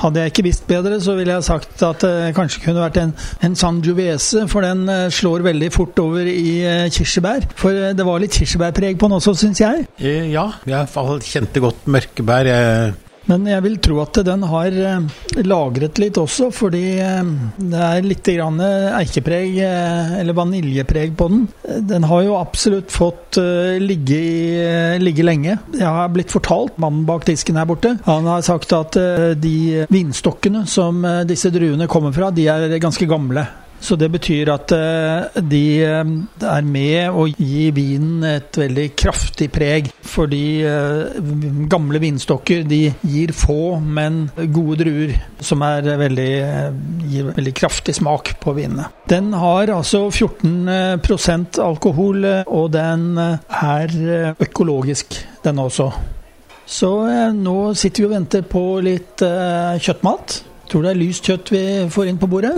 hadde 0.00 0.22
jeg 0.22 0.32
ikke 0.32 0.46
visst 0.48 0.66
bedre, 0.68 0.98
så 1.02 1.14
ville 1.18 1.36
jeg 1.36 1.46
sagt 1.46 1.82
at 1.86 2.04
det 2.04 2.34
kanskje 2.36 2.62
kunne 2.64 2.84
vært 2.84 3.00
en, 3.02 3.14
en 3.46 3.56
Sangiovese, 3.58 4.46
for 4.50 4.64
den 4.66 4.88
eh, 4.90 5.06
slår 5.12 5.44
veldig 5.46 5.70
fort 5.74 5.98
over 6.02 6.26
i 6.30 6.58
eh, 6.64 6.90
kirsebær. 6.92 7.48
For 7.58 7.74
eh, 7.74 7.94
det 7.96 8.06
var 8.06 8.22
litt 8.22 8.36
kirsebærpreg 8.36 8.98
på 9.00 9.10
den 9.10 9.18
også, 9.18 9.36
syns 9.44 9.62
jeg. 9.62 9.86
Ja, 10.00 10.48
jeg 10.68 11.24
kjente 11.24 11.62
godt 11.64 11.88
mørkebær. 11.90 12.50
Jeg 12.50 12.94
men 13.30 13.46
jeg 13.48 13.64
vil 13.64 13.78
tro 13.82 14.00
at 14.02 14.18
den 14.26 14.44
har 14.50 14.74
eh, 14.74 15.06
lagret 15.46 16.00
litt 16.02 16.18
også, 16.20 16.50
fordi 16.54 16.82
eh, 17.00 17.32
det 17.56 17.80
er 17.86 18.04
litt 18.04 18.28
grann 18.28 18.60
eikepreg, 18.60 19.56
eh, 19.64 20.14
eller 20.20 20.36
vaniljepreg 20.36 21.16
på 21.18 21.30
den. 21.32 21.46
Den 21.88 22.08
har 22.10 22.24
jo 22.26 22.36
absolutt 22.38 22.92
fått 22.92 23.38
ligge, 23.80 24.18
i, 24.18 25.00
ligge 25.00 25.24
lenge. 25.26 25.56
Jeg 25.74 25.88
har 25.88 26.12
blitt 26.12 26.32
fortalt, 26.34 26.76
mannen 26.82 27.06
bak 27.08 27.26
disken 27.28 27.58
her 27.58 27.68
borte, 27.68 27.96
han 28.04 28.28
har 28.28 28.44
sagt 28.46 28.72
at 28.76 28.98
de 29.40 29.84
vinstokkene 29.90 30.64
som 30.70 31.02
disse 31.28 31.50
druene 31.54 31.88
kommer 31.90 32.14
fra, 32.14 32.30
de 32.34 32.48
er 32.50 32.78
ganske 32.82 33.08
gamle. 33.08 33.46
Så 33.84 33.98
det 34.00 34.08
betyr 34.14 34.48
at 34.48 34.72
eh, 34.72 35.40
de 35.44 35.64
eh, 35.84 36.12
er 36.48 36.64
med 36.64 37.12
å 37.12 37.26
gi 37.28 37.66
vinen 37.76 38.24
et 38.24 38.56
veldig 38.56 38.86
kraftig 38.96 39.50
preg. 39.52 39.90
Fordi 40.08 40.46
eh, 40.64 41.18
gamle 41.68 42.00
vinstokker 42.00 42.64
de 42.68 42.80
gir 43.04 43.34
få, 43.36 43.76
men 43.84 44.22
gode 44.56 44.78
druer 44.80 45.12
som 45.44 45.60
veldig, 45.60 46.30
gir 47.10 47.28
veldig 47.34 47.54
kraftig 47.56 47.96
smak 47.98 48.32
på 48.40 48.56
vinene. 48.56 48.88
Den 49.10 49.34
har 49.36 49.74
altså 49.74 50.06
14% 50.08 51.60
alkohol, 51.60 52.24
og 52.46 52.72
den 52.72 53.18
er 53.20 53.94
økologisk, 54.40 55.18
den 55.44 55.60
også. 55.60 55.90
Så 56.64 56.90
nå 57.36 57.58
sitter 57.76 58.04
vi 58.04 58.08
og 58.08 58.16
venter 58.16 58.48
på 58.48 58.64
litt 58.86 59.20
kjøttmat. 59.20 60.40
Tror 60.68 60.82
du 60.82 60.88
det 60.88 60.94
er 60.94 61.00
lyst 61.00 61.28
kjøtt 61.28 61.52
vi 61.52 61.64
får 61.92 62.10
inn 62.10 62.20
på 62.20 62.28
bordet? 62.30 62.54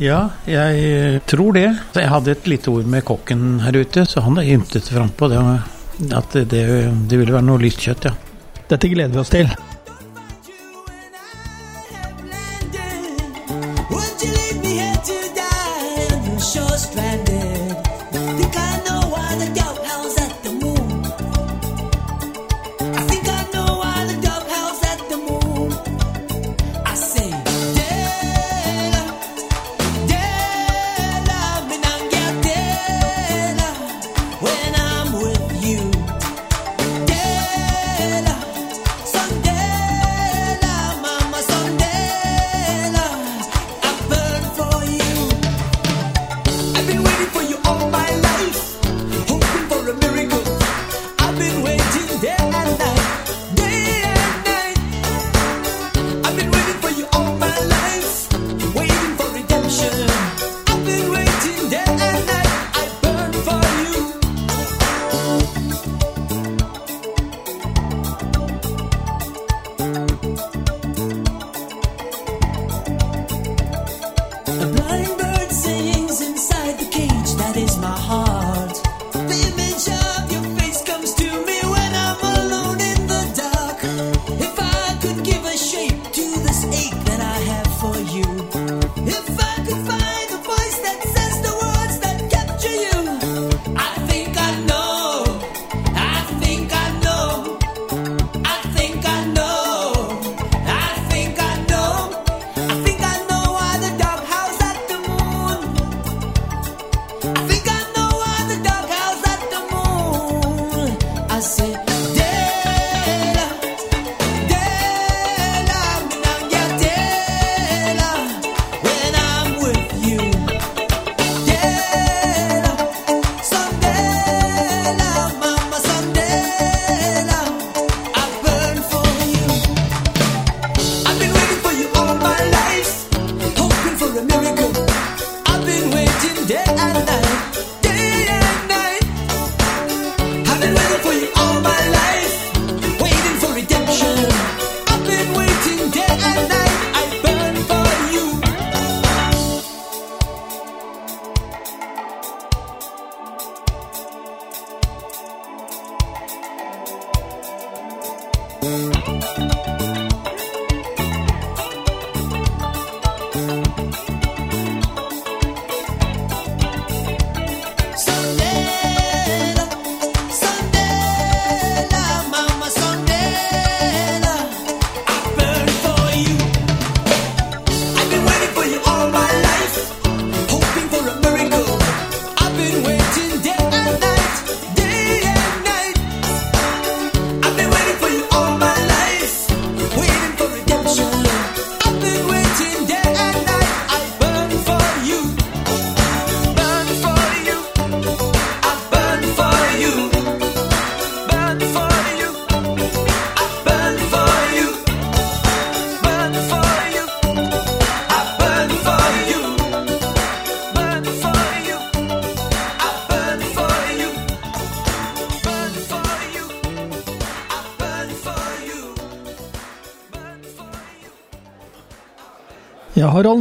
Ja, 0.00 0.30
jeg 0.48 1.20
tror 1.28 1.56
det. 1.56 1.66
Jeg 1.96 2.08
hadde 2.08 2.32
et 2.32 2.46
lite 2.48 2.72
ord 2.72 2.88
med 2.88 3.04
kokken 3.08 3.60
her 3.64 3.76
ute, 3.80 4.06
så 4.08 4.22
han 4.24 4.40
ymtet 4.40 4.88
frampå 4.88 5.28
at 5.34 6.32
det, 6.32 6.64
det 7.10 7.18
ville 7.18 7.34
være 7.34 7.44
noe 7.44 7.60
lyst 7.60 7.82
kjøtt, 7.84 8.08
ja. 8.08 8.14
Dette 8.70 8.88
gleder 8.88 9.12
vi 9.12 9.20
oss 9.20 9.32
til. 9.32 9.50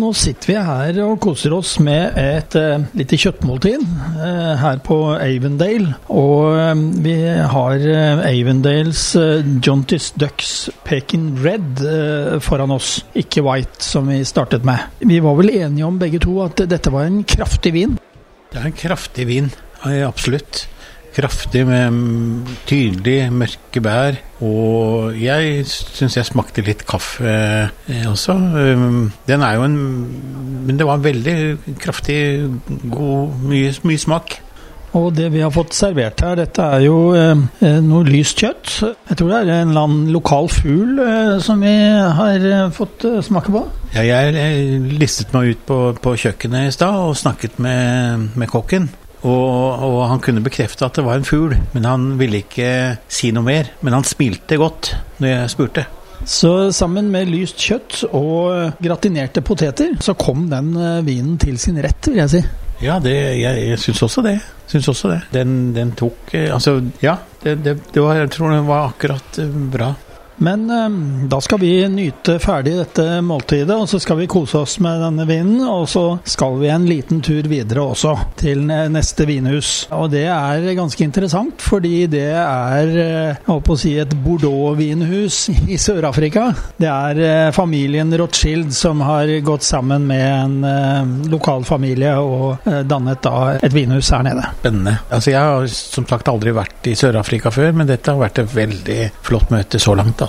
Nå 0.10 0.16
sitter 0.18 0.50
vi 0.50 0.56
her 0.66 0.98
og 1.04 1.20
koser 1.22 1.54
oss 1.54 1.76
med 1.86 2.16
et 2.18 2.56
uh, 2.58 2.82
lite 2.98 3.18
kjøttmåltid 3.20 3.84
uh, 3.84 4.56
her 4.58 4.80
på 4.82 4.96
Avondale. 5.14 5.92
Og 6.10 6.56
uh, 6.58 6.82
vi 7.06 7.14
har 7.54 7.86
Avondales 8.26 9.04
Jontis 9.66 10.10
Ducks 10.18 10.54
Peking 10.88 11.36
Red 11.44 11.84
foran 12.42 12.74
oss, 12.74 13.04
ikke 13.14 13.44
White, 13.46 13.84
som 13.86 14.10
vi 14.10 14.24
startet 14.26 14.66
med. 14.66 14.82
Vi 15.06 15.22
var 15.22 15.38
vel 15.38 15.54
enige 15.60 15.86
om 15.86 16.02
begge 16.02 16.24
to 16.26 16.40
at 16.48 16.66
dette 16.72 16.94
var 16.94 17.06
en 17.06 17.22
kraftig 17.28 17.76
vin? 17.78 17.98
Det 18.50 18.58
er 18.58 18.70
en 18.72 18.80
kraftig 18.82 19.30
vin, 19.30 19.54
absolutt 20.08 20.66
kraftig 21.16 21.66
med 21.68 22.50
tydelig 22.70 23.18
mørke 23.34 23.84
bær. 23.84 24.20
Og 24.46 25.16
jeg 25.20 25.66
syns 25.68 26.18
jeg 26.18 26.28
smakte 26.30 26.64
litt 26.66 26.86
kaffe 26.88 27.30
eh, 27.30 28.06
også. 28.08 28.36
Um, 28.36 29.10
den 29.28 29.44
er 29.44 29.58
jo 29.58 29.66
en 29.68 29.80
Men 30.66 30.78
det 30.78 30.86
var 30.88 31.02
veldig 31.02 31.36
kraftig, 31.82 32.20
god, 32.92 33.42
mye, 33.50 33.74
mye 33.84 33.98
smak. 34.00 34.40
Og 34.98 35.12
det 35.14 35.28
vi 35.34 35.42
har 35.44 35.52
fått 35.54 35.76
servert 35.78 36.22
her, 36.26 36.38
dette 36.40 36.64
er 36.66 36.84
jo 36.88 37.12
eh, 37.14 37.36
eh 37.66 37.78
noe 37.86 38.08
lyst 38.08 38.42
kjøtt. 38.42 38.72
Jeg 38.82 39.18
tror 39.20 39.30
det 39.30 39.38
er 39.38 39.52
en 39.60 39.74
eller 39.74 39.86
annen 39.86 40.08
lokal 40.14 40.50
fugl 40.50 41.02
eh, 41.04 41.36
som 41.46 41.62
vi 41.62 41.76
har 42.20 42.48
eh, 42.52 42.72
fått 42.74 43.06
eh, 43.06 43.20
smake 43.26 43.54
på. 43.54 43.62
Ja, 43.94 44.06
jeg 44.06 44.82
listet 44.98 45.34
meg 45.36 45.54
ut 45.54 45.62
på, 45.70 45.80
på 46.02 46.16
kjøkkenet 46.24 46.72
i 46.72 46.74
stad 46.74 46.98
og 47.06 47.18
snakket 47.18 47.62
med, 47.62 48.32
med 48.34 48.50
kokken. 48.50 48.90
Og, 49.20 49.84
og, 49.84 50.02
han 50.08 50.22
kunne 50.24 50.44
bekrefte 50.44 50.88
at 50.88 50.96
det 50.96 51.04
var 51.04 51.20
en 51.20 51.28
fugl, 51.28 51.56
men 51.74 51.88
han 51.88 52.12
ville 52.20 52.44
ikke 52.44 52.72
si 53.12 53.34
noe 53.36 53.44
mer. 53.44 53.74
Men 53.84 53.98
han 53.98 54.08
smilte 54.08 54.60
godt 54.60 54.94
når 55.20 55.34
jeg 55.34 55.54
spurte. 55.56 55.86
Så 56.28 56.72
sammen 56.76 57.08
med 57.12 57.30
lyst 57.32 57.60
kjøtt 57.64 58.02
og 58.12 58.80
gratinerte 58.84 59.44
poteter, 59.46 59.94
så 60.04 60.16
kom 60.20 60.50
den 60.52 60.74
eh, 60.76 61.00
vinen 61.08 61.38
til 61.40 61.60
sin 61.62 61.80
rett, 61.84 62.10
vil 62.12 62.20
jeg 62.20 62.34
si. 62.34 62.42
Ja, 62.84 62.98
det, 63.04 63.16
jeg, 63.40 63.64
jeg 63.72 63.80
syns 63.80 64.04
også 64.08 64.24
det. 64.24 64.38
Syns 64.70 64.88
også 64.92 65.14
det. 65.14 65.20
Den, 65.34 65.56
den 65.76 65.96
tok 66.00 66.34
eh, 66.38 66.52
Altså, 66.54 66.78
ja. 67.04 67.18
Det, 67.40 67.58
det, 67.64 67.78
det 67.96 68.04
var, 68.04 68.20
jeg 68.20 68.32
tror 68.36 68.52
den 68.52 68.68
var 68.68 68.92
akkurat 68.92 69.40
eh, 69.40 69.60
bra. 69.74 69.94
Men 70.40 70.70
eh, 70.70 70.90
da 71.30 71.42
skal 71.42 71.60
vi 71.60 71.74
nyte 71.92 72.38
ferdig 72.40 72.78
dette 72.80 73.20
måltidet, 73.26 73.76
og 73.76 73.90
så 73.92 74.00
skal 74.00 74.22
vi 74.22 74.30
kose 74.32 74.62
oss 74.64 74.78
med 74.84 75.02
denne 75.04 75.26
vinen. 75.28 75.60
Og 75.68 75.88
så 75.92 76.04
skal 76.24 76.60
vi 76.62 76.72
en 76.72 76.88
liten 76.88 77.22
tur 77.26 77.48
videre 77.52 77.84
også, 77.84 78.16
til 78.40 78.64
neste 78.68 79.28
vinhus. 79.30 79.90
Og 79.96 80.10
det 80.14 80.26
er 80.32 80.70
ganske 80.78 81.04
interessant, 81.04 81.60
fordi 81.64 82.08
det 82.12 82.30
er 82.40 82.94
eh, 82.94 83.18
jeg 83.30 83.46
håper 83.50 83.76
å 83.76 83.80
si 83.80 83.94
et 84.00 84.16
Bordeaux-vinhus 84.24 85.42
i 85.68 85.78
Sør-Afrika. 85.80 86.50
Det 86.80 86.90
er 86.90 87.22
eh, 87.26 87.52
familien 87.56 88.12
Rothschild 88.20 88.72
som 88.76 89.04
har 89.06 89.30
gått 89.46 89.68
sammen 89.68 90.08
med 90.10 90.28
en 90.30 91.28
lokal 91.30 91.66
familie 91.68 92.12
og 92.20 92.66
dannet 92.88 93.22
da 93.24 93.56
et 93.60 93.74
vinhus 93.76 94.10
her 94.14 94.24
nede. 94.26 94.46
Spennende. 94.62 94.96
Altså 95.12 95.34
Jeg 95.34 95.52
har 95.52 95.68
som 95.74 96.08
sagt 96.10 96.32
aldri 96.32 96.54
vært 96.56 96.90
i 96.90 96.96
Sør-Afrika 96.98 97.52
før, 97.54 97.74
men 97.76 97.90
dette 97.90 98.14
har 98.14 98.22
vært 98.22 98.42
et 98.44 98.56
veldig 98.56 99.00
flott 99.26 99.52
møte 99.54 99.82
så 99.82 99.96
langt. 99.98 100.22
altså. 100.22 100.29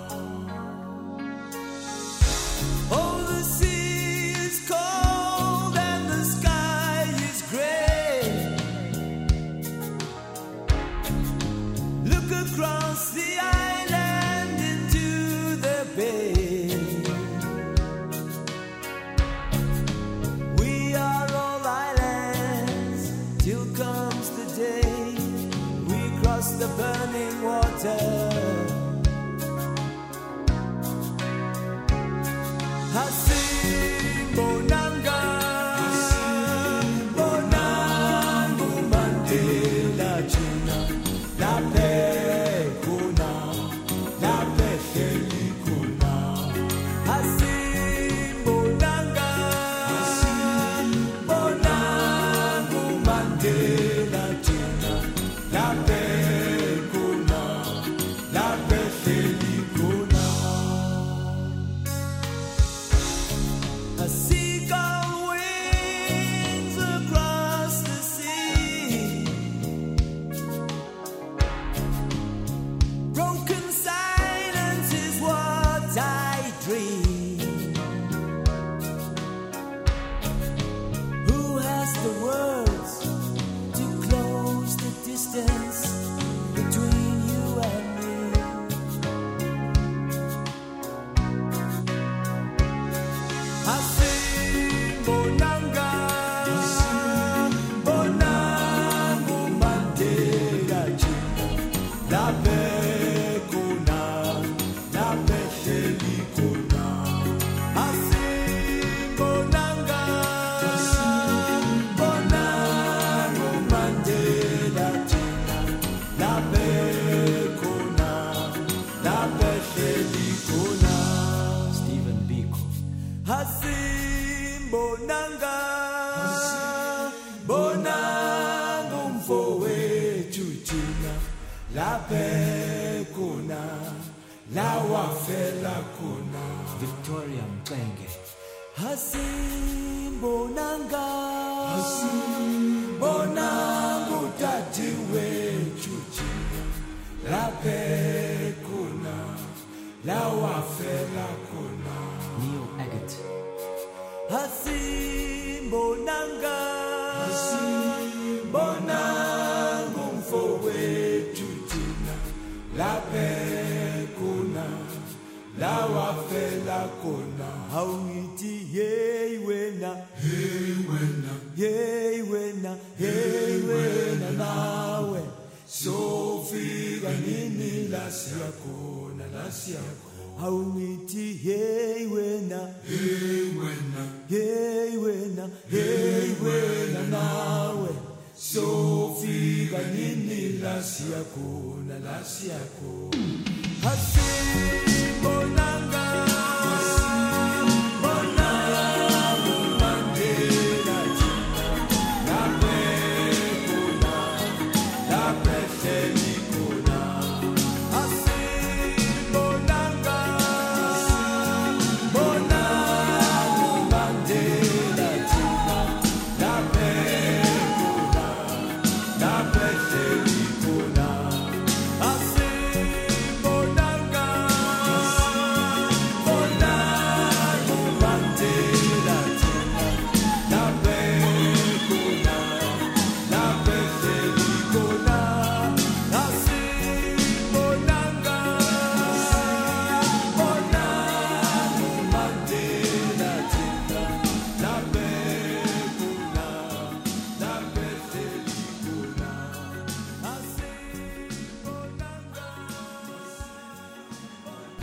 Assim 193.83 194.30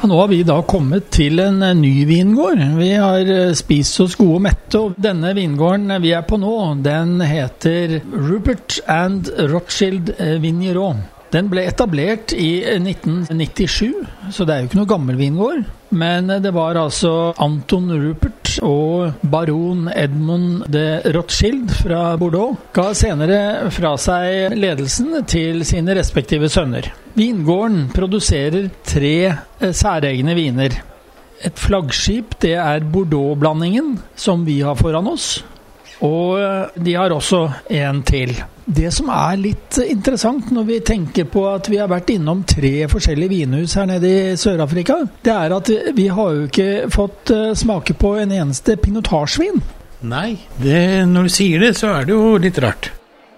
Nå 0.08 0.16
har 0.20 0.28
vi 0.28 0.38
da 0.46 0.54
kommet 0.64 1.10
til 1.12 1.36
en 1.42 1.58
eh, 1.60 1.74
ny 1.76 2.06
vingård. 2.08 2.62
Vi 2.78 2.88
har 2.96 3.28
eh, 3.28 3.50
spist 3.58 4.00
oss 4.00 4.14
gode 4.16 4.38
og 4.38 4.44
mette, 4.46 4.80
og 4.80 4.94
denne 4.96 5.34
vingården 5.36 5.92
vi 6.00 6.14
er 6.16 6.22
på 6.24 6.38
nå, 6.40 6.54
den 6.80 7.18
heter 7.20 7.98
Rupert 8.14 8.78
and 8.88 9.28
Rothschild 9.50 10.14
eh, 10.16 10.38
Vigneron. 10.40 11.02
Den 11.28 11.50
ble 11.52 11.66
etablert 11.68 12.32
i 12.32 12.62
1997, 12.78 13.90
så 14.32 14.46
det 14.48 14.54
er 14.54 14.62
jo 14.62 14.70
ikke 14.70 14.78
noe 14.78 14.88
gammel 14.94 15.18
vingård. 15.20 15.66
Men 15.92 16.32
det 16.40 16.54
var 16.56 16.80
altså 16.80 17.34
Anton 17.44 17.92
Rupert 17.92 18.54
og 18.64 19.20
baron 19.28 19.90
Edmund 19.92 20.64
de 20.72 21.02
Rothschild 21.12 21.74
fra 21.82 22.14
Bordeaux 22.20 22.56
ga 22.76 22.88
senere 22.96 23.68
fra 23.76 23.92
seg 24.00 24.56
ledelsen 24.56 25.20
til 25.28 25.66
sine 25.68 26.00
respektive 26.00 26.48
sønner. 26.52 26.88
Vingården 27.18 27.88
produserer 27.90 28.68
tre 28.86 29.16
eh, 29.26 29.72
særegne 29.74 30.36
viner. 30.38 30.74
Et 31.42 31.58
flaggskip 31.58 32.36
det 32.44 32.54
er 32.62 32.84
Bordeaux-blandingen, 32.86 33.96
som 34.14 34.44
vi 34.46 34.60
har 34.62 34.78
foran 34.78 35.10
oss. 35.10 35.40
Og 36.06 36.38
eh, 36.38 36.76
de 36.78 36.94
har 36.94 37.10
også 37.10 37.40
en 37.74 38.04
til. 38.06 38.36
Det 38.64 38.92
som 38.94 39.10
er 39.10 39.40
litt 39.40 39.80
interessant 39.82 40.52
når 40.54 40.68
vi 40.68 40.78
tenker 40.86 41.26
på 41.32 41.42
at 41.50 41.66
vi 41.72 41.80
har 41.82 41.90
vært 41.90 42.12
innom 42.14 42.44
tre 42.46 42.86
forskjellige 42.92 43.34
vinhus 43.34 43.74
her 43.80 43.90
nede 43.90 44.14
i 44.14 44.38
Sør-Afrika, 44.38 45.00
det 45.24 45.34
er 45.34 45.56
at 45.58 45.74
vi 45.98 46.06
har 46.14 46.38
jo 46.38 46.46
ikke 46.46 46.70
fått 46.94 47.34
eh, 47.34 47.50
smake 47.58 47.98
på 47.98 48.14
en 48.22 48.38
eneste 48.44 48.78
pinotasjevin. 48.78 49.58
Nei, 50.06 50.36
det, 50.62 51.02
når 51.10 51.26
du 51.26 51.34
sier 51.40 51.66
det, 51.66 51.74
så 51.82 51.96
er 51.96 52.06
det 52.06 52.14
jo 52.14 52.38
litt 52.38 52.62
rart. 52.62 52.92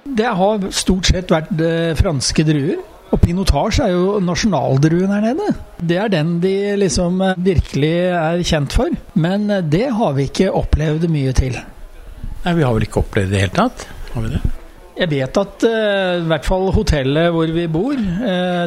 Det 0.04 0.36
har 0.36 0.68
stort 0.68 1.08
sett 1.08 1.32
vært 1.32 1.56
franske 1.96 2.44
druer. 2.44 2.89
Og 3.10 3.18
pinotasje 3.18 3.88
er 3.88 3.96
jo 3.96 4.20
nasjonaldruen 4.22 5.10
her 5.10 5.24
nede. 5.24 5.50
Det 5.82 5.98
er 5.98 6.12
den 6.12 6.36
de 6.42 6.54
liksom 6.78 7.18
eh, 7.26 7.42
virkelig 7.50 7.94
er 8.14 8.46
kjent 8.46 8.76
for. 8.76 8.94
Men 9.18 9.50
eh, 9.50 9.64
det 9.66 9.88
har 9.96 10.14
vi 10.18 10.28
ikke 10.30 10.52
opplevd 10.54 11.08
mye 11.10 11.34
til. 11.36 11.58
Nei, 12.44 12.54
Vi 12.56 12.64
har 12.64 12.72
vel 12.76 12.86
ikke 12.86 13.02
opplevd 13.02 13.32
det 13.32 13.36
i 13.36 13.38
det 13.38 13.44
hele 13.48 13.56
tatt? 13.58 13.86
Har 14.14 14.26
vi 14.26 14.34
det? 14.36 14.42
Jeg 15.00 15.08
vet 15.08 15.38
at 15.40 15.64
eh, 15.64 16.20
i 16.20 16.26
hvert 16.28 16.46
fall 16.46 16.68
hotellet 16.76 17.32
hvor 17.34 17.50
vi 17.56 17.64
bor, 17.72 17.96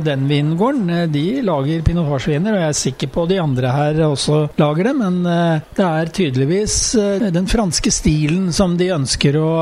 den 0.03 0.25
vingården, 0.27 0.91
de 1.13 1.25
lager 1.45 1.85
pinotasjeviner. 1.87 2.57
Og 2.57 2.63
jeg 2.65 2.73
er 2.73 2.79
sikker 2.79 3.11
på 3.13 3.25
de 3.29 3.37
andre 3.39 3.71
her 3.71 4.01
også 4.09 4.41
lager 4.59 4.89
det, 4.89 4.95
men 4.97 5.21
det 5.23 5.85
er 5.85 6.11
tydeligvis 6.19 6.77
den 7.37 7.47
franske 7.51 7.93
stilen 7.93 8.49
som 8.55 8.75
de 8.81 8.89
ønsker 8.97 9.37
å 9.39 9.53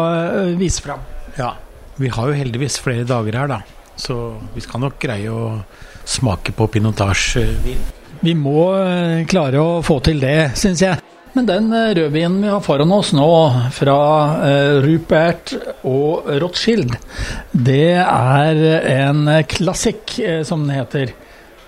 vise 0.57 0.82
fram. 0.88 1.05
Ja. 1.38 1.53
Vi 2.01 2.09
har 2.09 2.32
jo 2.32 2.34
heldigvis 2.39 2.79
flere 2.82 3.03
dager 3.05 3.36
her, 3.38 3.51
da. 3.51 3.59
Så 4.01 4.17
vi 4.55 4.63
skal 4.63 4.81
nok 4.81 4.97
greie 5.01 5.29
å 5.29 5.59
smake 6.09 6.55
på 6.57 6.67
pinotasjevin. 6.73 7.83
Vi 8.21 8.33
må 8.37 8.65
eh, 8.81 9.21
klare 9.29 9.61
å 9.61 9.79
få 9.85 9.99
til 10.05 10.21
det, 10.21 10.53
syns 10.57 10.81
jeg. 10.81 11.01
Men 11.37 11.47
den 11.47 11.69
eh, 11.73 11.93
rødvinen 11.95 12.41
vi 12.43 12.51
har 12.51 12.63
foran 12.65 12.91
oss 12.91 13.13
nå, 13.15 13.29
fra 13.73 13.97
eh, 14.47 14.81
Rupert 14.83 15.53
og 15.87 16.27
Rothschild, 16.43 16.97
det 17.53 18.01
er 18.01 18.61
en 18.91 19.29
klassikk, 19.49 20.17
som 20.47 20.65
den 20.65 20.81
heter. 20.81 21.13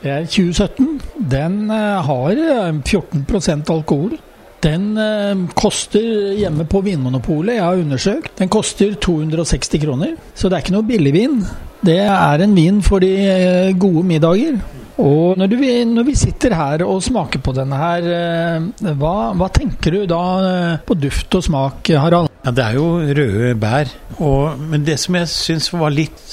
Det 0.03 0.11
er 0.11 0.25
2017. 0.27 0.99
Den 1.31 1.69
har 1.71 2.31
eh, 2.36 2.73
14% 2.84 3.71
alkohol. 3.71 4.17
Den 4.64 4.93
eh, 4.95 5.41
koster 5.59 6.34
hjemme 6.39 6.64
på 6.70 6.80
Vinmonopolet, 6.86 7.57
jeg 7.57 7.66
har 7.66 7.82
undersøkt, 7.82 8.38
den 8.39 8.51
koster 8.51 8.93
260 8.95 9.82
kroner. 9.84 10.16
Så 10.36 10.47
det 10.47 10.57
er 10.57 10.64
ikke 10.64 10.78
noe 10.78 10.88
billigvin. 10.88 11.41
Det 11.84 11.99
er 12.07 12.45
en 12.45 12.55
vin 12.55 12.80
for 12.86 13.03
de 13.03 13.11
eh, 13.28 13.74
gode 13.76 14.05
middager. 14.07 14.61
Og 15.03 15.39
når, 15.41 15.49
du, 15.49 15.57
når 15.89 16.05
vi 16.05 16.14
sitter 16.16 16.53
her 16.53 16.84
og 16.86 17.01
smaker 17.03 17.41
på 17.43 17.51
denne 17.57 17.80
her, 17.80 18.07
eh, 18.14 18.93
hva, 18.93 19.34
hva 19.36 19.49
tenker 19.51 19.97
du 19.97 20.05
da 20.07 20.22
eh, 20.45 20.78
på 20.86 20.95
duft 20.95 21.34
og 21.39 21.43
smak, 21.47 21.91
Harald? 21.97 22.30
Ja, 22.45 22.53
Det 22.55 22.64
er 22.64 22.78
jo 22.78 22.88
røde 23.01 23.53
bær. 23.59 23.91
Og, 24.20 24.61
men 24.61 24.86
det 24.88 24.99
som 25.01 25.18
jeg 25.18 25.32
syns 25.34 25.72
var 25.74 25.91
litt, 25.91 26.24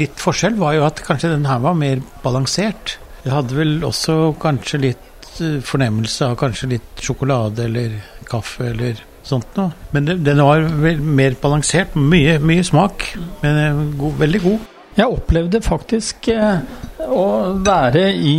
litt 0.00 0.20
forskjell, 0.20 0.58
var 0.60 0.76
jo 0.76 0.86
at 0.88 1.04
kanskje 1.06 1.32
den 1.36 1.48
her 1.48 1.62
var 1.62 1.78
mer 1.78 2.02
balansert. 2.24 2.98
Det 3.22 3.32
hadde 3.32 3.56
vel 3.56 3.78
også 3.86 4.34
kanskje 4.42 4.82
litt 4.90 5.06
eh, 5.44 5.58
fornemmelse 5.64 6.30
av 6.30 6.38
kanskje 6.40 6.70
litt 6.76 7.02
sjokolade 7.02 7.66
eller 7.66 7.98
kaffe 8.28 8.70
eller 8.72 9.02
sånt 9.26 9.58
noe. 9.58 9.72
Men 9.94 10.08
den 10.24 10.42
var 10.42 10.66
mer 11.02 11.36
balansert. 11.42 11.96
Mye, 11.98 12.38
mye 12.42 12.64
smak, 12.66 13.12
men 13.42 13.60
eh, 13.62 13.84
god, 14.00 14.18
veldig 14.22 14.42
god. 14.46 14.72
Jeg 14.96 15.12
opplevde 15.12 15.60
faktisk 15.60 16.30
eh, 16.32 16.62
å 17.04 17.26
være 17.60 18.06
i, 18.16 18.36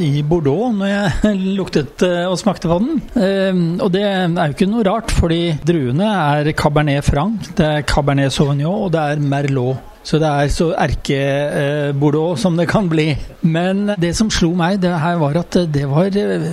i 0.00 0.22
Bordeaux 0.24 0.72
når 0.78 0.92
jeg 0.94 1.36
luktet 1.60 2.06
og 2.24 2.38
smakte 2.40 2.70
på 2.70 2.80
den. 2.80 3.76
Og 3.76 3.92
det 3.92 4.06
er 4.08 4.32
jo 4.32 4.56
ikke 4.56 4.70
noe 4.72 4.86
rart, 4.88 5.12
fordi 5.12 5.42
druene 5.68 6.08
er 6.40 6.52
Cabernet 6.56 7.04
Franc, 7.04 7.52
det 7.60 7.68
er 7.68 7.88
Cabernet 7.88 8.32
Sauvignon 8.32 8.86
og 8.88 8.94
det 8.96 9.04
er 9.12 9.26
Merlot. 9.34 9.91
Så 10.02 10.18
det 10.18 10.28
er 10.28 10.50
så 10.50 10.72
erkebordeaux 10.74 12.40
som 12.42 12.56
det 12.58 12.66
kan 12.70 12.88
bli. 12.90 13.12
Men 13.46 13.92
det 14.02 14.12
som 14.18 14.30
slo 14.34 14.52
meg, 14.58 14.80
det 14.82 14.90
her 14.98 15.20
var 15.20 15.38
at 15.38 15.58
det 15.72 15.84
var 15.90 16.10
eh, 16.18 16.46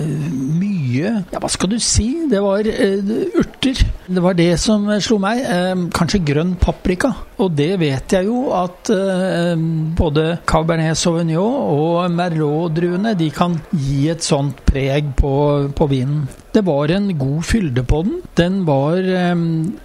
mye 0.60 1.16
Ja, 1.32 1.40
hva 1.40 1.50
skal 1.50 1.72
du 1.72 1.78
si? 1.82 2.08
Det 2.30 2.40
var 2.42 2.66
eh, 2.66 3.00
urter. 3.40 3.82
Det 4.06 4.22
var 4.22 4.38
det 4.38 4.52
som 4.62 4.86
slo 5.02 5.18
meg. 5.22 5.42
Eh, 5.42 5.86
kanskje 5.96 6.22
grønn 6.30 6.54
paprika. 6.60 7.12
Og 7.40 7.54
det 7.58 7.72
vet 7.80 8.14
jeg 8.14 8.28
jo 8.28 8.50
at 8.54 8.90
eh, 8.94 9.54
både 9.98 10.26
Cabernet 10.46 10.98
Sauvignon 10.98 11.74
og 11.74 12.10
Merlot-druene 12.14 13.16
de 13.18 13.30
kan 13.34 13.58
gi 13.74 14.06
et 14.12 14.22
sånt 14.24 14.62
preg 14.68 15.10
på, 15.18 15.32
på 15.74 15.90
vinen. 15.90 16.28
Det 16.52 16.64
var 16.66 16.90
en 16.90 17.12
god 17.18 17.44
fylde 17.46 17.84
på 17.86 18.02
den. 18.06 18.16
Den 18.38 18.60
var 18.66 18.98
eh, 18.98 19.34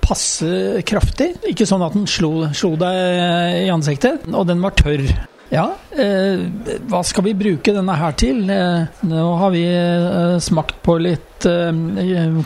passe 0.01 0.81
kraftig. 0.87 1.31
Ikke 1.51 1.67
sånn 1.69 1.83
at 1.85 1.93
den 1.93 2.07
slo, 2.09 2.47
slo 2.57 2.73
deg 2.81 3.65
i 3.65 3.71
ansiktet. 3.73 4.25
Og 4.33 4.47
den 4.49 4.63
var 4.65 4.73
tørr. 4.79 5.05
Ja, 5.53 5.67
eh, 5.93 6.41
hva 6.89 7.03
skal 7.05 7.27
vi 7.27 7.35
bruke 7.37 7.69
denne 7.75 7.93
her 7.99 8.15
til? 8.17 8.39
Eh, 8.49 8.87
nå 9.05 9.25
har 9.37 9.53
vi 9.53 9.61
eh, 9.69 10.39
smakt 10.41 10.79
på 10.83 10.97
litt 11.05 11.21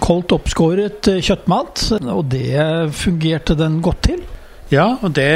koldt 0.03 0.34
oppskåret 0.36 1.07
kjøttmat, 1.24 1.86
og 2.11 2.26
det 2.34 2.91
fungerte 2.99 3.55
den 3.55 3.78
godt 3.86 4.01
til. 4.09 4.20
Ja, 4.70 4.97
og 5.01 5.13
det 5.15 5.30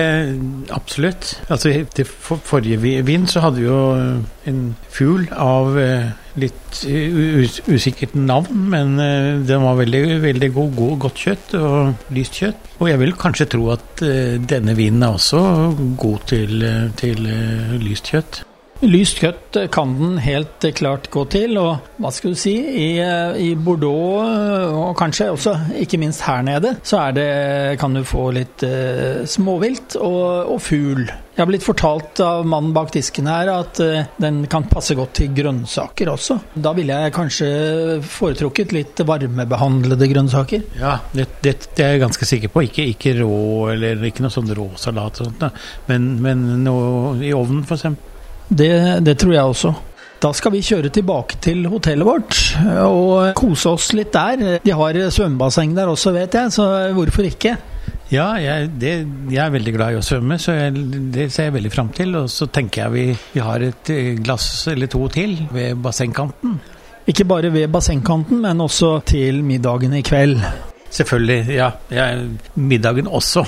absolutt. 0.75 1.37
Altså, 1.47 1.71
til 1.95 2.05
forrige 2.05 2.77
vi- 2.83 2.99
vin 3.07 3.23
så 3.31 3.39
hadde 3.45 3.61
vi 3.61 3.65
jo 3.65 3.79
en 4.51 4.59
fugl 4.93 5.23
av 5.31 5.77
eh, 5.79 6.11
litt 6.39 6.79
usikkert 7.69 8.15
navn, 8.17 8.69
men 8.71 8.95
eh, 9.01 9.41
den 9.45 9.65
var 9.65 9.77
veldig, 9.79 10.03
veldig 10.23 10.49
god, 10.55 10.71
god. 10.77 10.95
Godt 11.05 11.21
kjøtt 11.25 11.53
og 11.59 12.15
lyst 12.15 12.39
kjøtt. 12.41 12.71
Og 12.79 12.89
jeg 12.89 13.01
vil 13.03 13.13
kanskje 13.19 13.49
tro 13.53 13.69
at 13.75 14.05
eh, 14.05 14.39
denne 14.41 14.75
vinen 14.77 15.05
er 15.05 15.19
også 15.19 15.43
god 15.99 16.25
til, 16.33 16.65
eh, 16.65 16.89
til 16.99 17.29
lyst 17.83 18.09
kjøtt. 18.13 18.43
Lyst 18.83 19.21
kjøtt 19.21 19.55
kan 19.71 19.93
den 19.95 20.17
helt 20.19 20.65
klart 20.75 21.05
gå 21.13 21.21
til, 21.31 21.55
og 21.55 21.85
hva 22.03 22.09
skal 22.11 22.33
du 22.33 22.39
si, 22.39 22.51
i, 22.59 22.87
i 23.39 23.53
Bordeaux, 23.55 24.27
og 24.75 24.91
kanskje 24.99 25.29
også 25.31 25.53
ikke 25.79 25.99
minst 26.01 26.25
her 26.27 26.43
nede, 26.43 26.73
så 26.83 27.05
det, 27.15 27.79
kan 27.79 27.95
du 27.95 28.01
få 28.03 28.27
litt 28.35 28.65
uh, 28.67 29.23
småvilt 29.29 29.95
og, 30.01 30.51
og 30.51 30.59
fugl. 30.65 31.05
Jeg 31.07 31.41
har 31.41 31.49
blitt 31.49 31.65
fortalt 31.65 32.19
av 32.21 32.43
mannen 32.45 32.75
bak 32.75 32.91
disken 32.93 33.31
her 33.31 33.53
at 33.55 33.79
uh, 33.79 34.03
den 34.21 34.43
kan 34.51 34.67
passe 34.67 34.97
godt 34.99 35.15
til 35.21 35.31
grønnsaker 35.37 36.11
også. 36.11 36.41
Da 36.53 36.75
ville 36.75 36.99
jeg 37.05 37.15
kanskje 37.15 37.49
foretrukket 38.03 38.75
litt 38.75 39.03
varmebehandlede 39.07 40.11
grønnsaker. 40.11 40.67
Ja, 40.81 40.97
det, 41.15 41.29
det, 41.39 41.55
det 41.71 41.87
er 41.87 41.95
jeg 41.95 42.03
ganske 42.03 42.27
sikker 42.27 42.51
på. 42.51 42.67
Ikke, 42.67 42.91
ikke 42.91 43.15
rå, 43.23 43.35
eller 43.77 44.03
ikke 44.11 44.27
noe 44.27 44.33
sånn 44.33 44.51
rå 44.51 44.73
salat, 44.75 45.23
og 45.23 45.31
sånt, 45.31 45.61
men, 45.87 46.17
men 46.25 46.49
noe 46.67 47.21
i 47.23 47.31
ovnen, 47.31 47.63
eksempel. 47.63 48.09
Det, 48.53 48.71
det 49.05 49.17
tror 49.19 49.33
jeg 49.33 49.55
også. 49.55 49.73
Da 50.23 50.29
skal 50.31 50.53
vi 50.53 50.61
kjøre 50.63 50.91
tilbake 50.93 51.35
til 51.43 51.65
hotellet 51.67 52.07
vårt 52.07 52.37
og 52.85 53.33
kose 53.35 53.73
oss 53.73 53.89
litt 53.97 54.13
der. 54.15 54.61
De 54.63 54.75
har 54.79 54.99
svømmebasseng 55.11 55.73
der 55.75 55.91
også, 55.91 56.13
vet 56.15 56.37
jeg, 56.37 56.53
så 56.55 56.67
hvorfor 56.95 57.27
ikke? 57.27 57.57
Ja, 58.13 58.33
jeg, 58.37 58.69
det, 58.79 58.91
jeg 59.33 59.41
er 59.41 59.53
veldig 59.53 59.73
glad 59.73 59.95
i 59.95 59.97
å 59.97 60.05
svømme, 60.05 60.37
så 60.39 60.55
jeg, 60.55 60.75
det 61.13 61.27
ser 61.33 61.49
jeg 61.49 61.55
veldig 61.57 61.71
fram 61.73 61.89
til. 61.95 62.13
Og 62.21 62.29
så 62.31 62.47
tenker 62.53 62.85
jeg 62.85 62.93
vi, 62.93 63.05
vi 63.33 63.43
har 63.43 63.65
et 63.65 63.93
eh, 63.93 64.13
glass 64.21 64.67
eller 64.71 64.91
to 64.91 65.07
til 65.13 65.35
ved 65.53 65.81
bassengkanten. 65.83 66.59
Ikke 67.09 67.27
bare 67.27 67.51
ved 67.51 67.71
bassengkanten, 67.73 68.43
men 68.45 68.63
også 68.63 68.99
til 69.09 69.41
middagen 69.43 69.97
i 69.97 70.03
kveld. 70.05 70.37
Selvfølgelig. 70.93 71.55
Ja, 71.57 71.73
ja 71.91 72.11
middagen 72.55 73.09
også. 73.09 73.47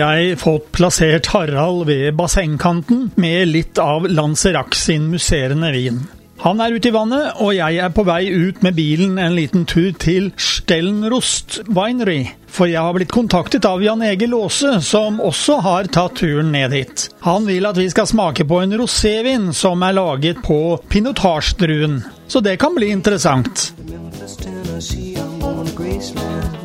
Jeg 0.00 0.38
fått 0.40 0.70
plassert 0.74 1.28
Harald 1.34 1.84
ved 1.90 2.16
bassengkanten 2.18 3.10
med 3.20 3.52
litt 3.52 3.78
av 3.80 4.08
Lanzerac 4.08 4.74
sin 4.78 5.10
musserende 5.12 5.70
vin. 5.76 6.00
Han 6.40 6.60
er 6.64 6.72
ute 6.72 6.88
i 6.88 6.92
vannet, 6.94 7.34
og 7.44 7.52
jeg 7.52 7.76
er 7.84 7.90
på 7.92 8.00
vei 8.08 8.22
ut 8.32 8.62
med 8.64 8.72
bilen 8.78 9.18
en 9.20 9.34
liten 9.36 9.66
tur 9.68 9.90
til 10.00 10.30
Stellenrost 10.40 11.58
Winery. 11.68 12.30
For 12.48 12.70
jeg 12.70 12.80
har 12.80 12.96
blitt 12.96 13.12
kontaktet 13.12 13.68
av 13.68 13.82
Jan 13.84 14.00
Egil 14.08 14.32
Aase, 14.38 14.78
som 14.80 15.20
også 15.20 15.58
har 15.66 15.90
tatt 15.92 16.16
turen 16.22 16.48
ned 16.54 16.72
hit. 16.72 17.10
Han 17.26 17.44
vil 17.44 17.68
at 17.68 17.76
vi 17.76 17.90
skal 17.92 18.08
smake 18.08 18.48
på 18.48 18.62
en 18.62 18.72
rosévin 18.80 19.50
som 19.52 19.84
er 19.84 19.98
laget 20.00 20.40
på 20.46 20.78
pinotage-druen. 20.88 22.00
Så 22.26 22.40
det 22.40 22.56
kan 22.62 22.72
bli 22.78 22.88
interessant. 22.88 23.74
Memphis, 23.84 24.36
Tennessee, 24.40 25.16
I'm 25.20 25.38
going 25.40 25.68
to 25.68 25.76
Graceland. 25.76 26.59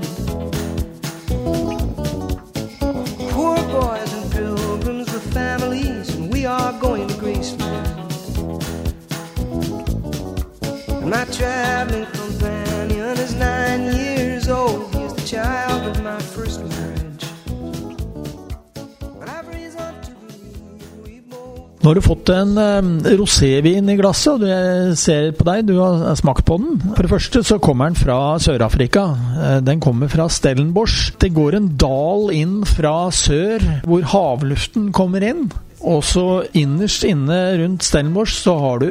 My 11.06 11.24
traveling 11.32 12.06
companion 12.14 13.18
is 13.18 13.36
nine 13.36 13.84
years 13.96 14.50
old. 14.50 14.94
He's 14.96 15.14
the 15.14 15.26
child 15.28 15.82
of 15.92 16.04
my 16.04 16.20
first 16.20 16.62
marriage. 16.62 17.26
Nå 21.86 21.92
har 21.92 22.00
du 22.00 22.02
fått 22.02 22.30
en 22.34 22.56
rosévin 23.20 23.92
i 23.94 23.96
glasset, 24.00 24.42
og 24.42 24.50
jeg 24.50 24.96
ser 24.98 25.28
på 25.38 25.46
deg, 25.46 25.68
du 25.68 25.76
har 25.78 26.16
smakt 26.18 26.42
på 26.48 26.56
den. 26.58 26.80
For 26.96 27.06
det 27.06 27.12
første 27.12 27.44
så 27.46 27.60
kommer 27.62 27.92
den 27.92 28.00
fra 28.00 28.40
Sør-Afrika. 28.42 29.04
Eh, 29.38 29.60
Den 29.62 29.80
kommer 29.80 30.10
fra 30.10 30.26
Stellenbosch. 30.26 31.14
Det 31.22 31.30
går 31.36 31.60
en 31.60 31.68
dal 31.78 32.32
inn 32.34 32.66
fra 32.66 33.12
sør, 33.14 33.62
hvor 33.86 34.02
havluften 34.02 34.90
kommer 34.98 35.22
inn. 35.22 35.52
Og 35.86 36.02
så 36.08 36.46
innerst 36.58 37.04
inne 37.08 37.38
rundt 37.60 37.86
Stellenbosch 37.86 38.38
så 38.40 38.56
har 38.62 38.82
du 38.82 38.88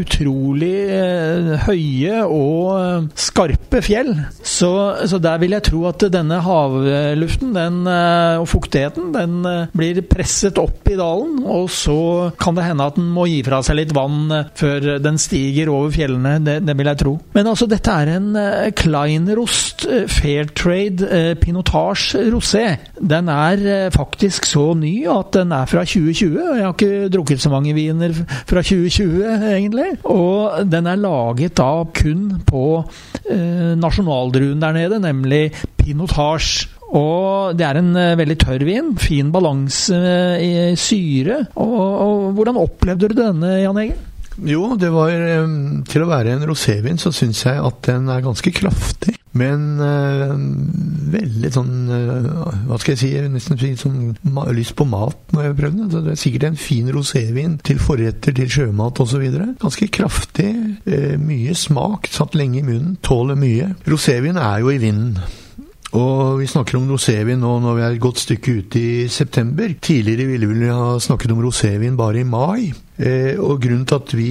utrolig 0.00 0.72
eh, 0.90 1.50
høye 1.66 2.22
og 2.24 2.70
eh, 2.78 3.06
skarpe 3.18 3.82
fjell. 3.84 4.12
Så, 4.40 4.70
så 5.06 5.20
der 5.22 5.38
vil 5.42 5.56
jeg 5.56 5.66
tro 5.68 5.84
at 5.90 6.06
denne 6.14 6.40
havluften 6.44 7.54
den, 7.56 7.82
eh, 7.90 8.40
og 8.40 8.48
fuktigheten 8.50 9.12
den 9.14 9.38
eh, 9.48 9.70
blir 9.76 10.02
presset 10.08 10.58
opp 10.62 10.88
i 10.90 10.98
dalen. 10.98 11.42
Og 11.44 11.68
så 11.72 11.98
kan 12.40 12.58
det 12.58 12.66
hende 12.68 12.88
at 12.88 12.98
den 12.98 13.12
må 13.14 13.28
gi 13.30 13.42
fra 13.46 13.60
seg 13.64 13.82
litt 13.82 13.94
vann 13.96 14.32
eh, 14.34 14.50
før 14.58 14.94
den 15.04 15.20
stiger 15.20 15.72
over 15.74 15.94
fjellene. 15.94 16.38
Det, 16.44 16.58
det 16.66 16.78
vil 16.78 16.92
jeg 16.92 17.02
tro. 17.04 17.16
Men 17.36 17.52
altså, 17.52 17.68
dette 17.70 17.94
er 17.94 18.14
en 18.16 18.32
Kleinrost 18.76 19.86
eh, 19.88 20.06
Fairtrade 20.08 21.08
eh, 21.10 21.34
Pinotage 21.38 22.18
Rosé. 22.32 22.76
Den 23.00 23.28
er 23.28 23.64
eh, 23.66 23.90
faktisk 23.92 24.46
så 24.46 24.72
ny 24.78 25.06
at 25.10 25.32
den 25.34 25.52
er 25.52 25.66
fra 25.70 25.84
2020. 25.84 26.13
og 26.22 26.56
Jeg 26.56 26.64
har 26.64 26.74
ikke 26.74 27.08
drukket 27.12 27.42
så 27.42 27.50
mange 27.52 27.74
viner 27.74 28.14
fra 28.46 28.62
2020, 28.62 29.24
egentlig. 29.50 29.90
Og 30.04 30.64
den 30.70 30.86
er 30.86 31.00
laget 31.00 31.56
da 31.58 31.84
kun 31.94 32.40
på 32.46 32.64
eh, 33.30 33.74
nasjonaldruen 33.80 34.62
der 34.62 34.72
nede, 34.72 35.00
nemlig 35.02 35.50
Pinotage. 35.78 36.68
Og 36.94 37.56
det 37.58 37.66
er 37.66 37.80
en 37.80 37.94
eh, 37.98 38.16
veldig 38.18 38.38
tørr 38.38 38.64
vin. 38.66 38.94
Fin 39.00 39.32
balanse 39.34 39.98
eh, 39.98 40.44
i 40.44 40.50
syre. 40.78 41.44
Og, 41.56 41.78
og 42.06 42.32
hvordan 42.38 42.60
opplevde 42.62 43.10
du 43.10 43.18
denne, 43.18 43.56
Jan 43.64 43.80
Egil? 43.82 44.02
Jo, 44.42 44.74
det 44.74 44.90
var 44.90 45.12
Til 45.86 46.02
å 46.02 46.08
være 46.10 46.34
en 46.34 46.46
rosévin 46.48 46.98
så 46.98 47.12
syns 47.14 47.44
jeg 47.46 47.60
at 47.60 47.84
den 47.86 48.08
er 48.10 48.24
ganske 48.24 48.50
kraftig. 48.54 49.14
Men 49.34 49.80
eh, 49.82 50.34
veldig 51.14 51.50
sånn 51.54 51.72
eh, 51.90 52.26
Hva 52.68 52.78
skal 52.78 52.94
jeg 52.94 53.00
si? 53.00 53.10
Nesten 53.32 53.58
sånn 53.80 53.96
lyst 54.54 54.76
på 54.78 54.86
mat 54.86 55.34
når 55.34 55.42
jeg 55.42 55.52
har 55.52 55.58
prøvd 55.58 55.80
den. 55.80 55.90
Så 55.90 56.02
det 56.04 56.12
er 56.14 56.20
sikkert 56.22 56.48
en 56.50 56.60
fin 56.60 56.90
rosévin 56.94 57.56
til 57.66 57.80
forretter, 57.82 58.36
til 58.36 58.50
sjømat 58.58 59.02
osv. 59.02 59.24
Ganske 59.62 59.90
kraftig. 59.94 60.52
Eh, 60.86 61.14
mye 61.18 61.56
smak. 61.58 62.10
Satt 62.14 62.38
lenge 62.38 62.62
i 62.62 62.66
munnen. 62.66 62.98
Tåler 63.02 63.38
mye. 63.38 63.72
Rosévin 63.90 64.38
er 64.38 64.62
jo 64.62 64.70
i 64.70 64.78
vinden. 64.82 65.18
Og 65.94 66.40
vi 66.40 66.46
snakker 66.50 66.78
om 66.78 66.88
rosévin 66.90 67.38
nå 67.42 67.52
når 67.62 67.76
vi 67.76 67.82
er 67.86 67.92
et 67.94 68.02
godt 68.02 68.22
stykke 68.22 68.56
ute 68.58 68.80
i 68.80 68.94
september. 69.10 69.70
Tidligere 69.78 70.26
ville 70.26 70.48
vi 70.50 70.70
ha 70.70 70.96
snakket 71.02 71.34
om 71.34 71.42
rosévin 71.44 71.98
bare 71.98 72.22
i 72.22 72.26
mai. 72.26 72.72
Eh, 72.94 73.34
og 73.42 73.58
grunnen 73.62 73.86
til 73.88 73.98
at 73.98 74.12
vi 74.14 74.30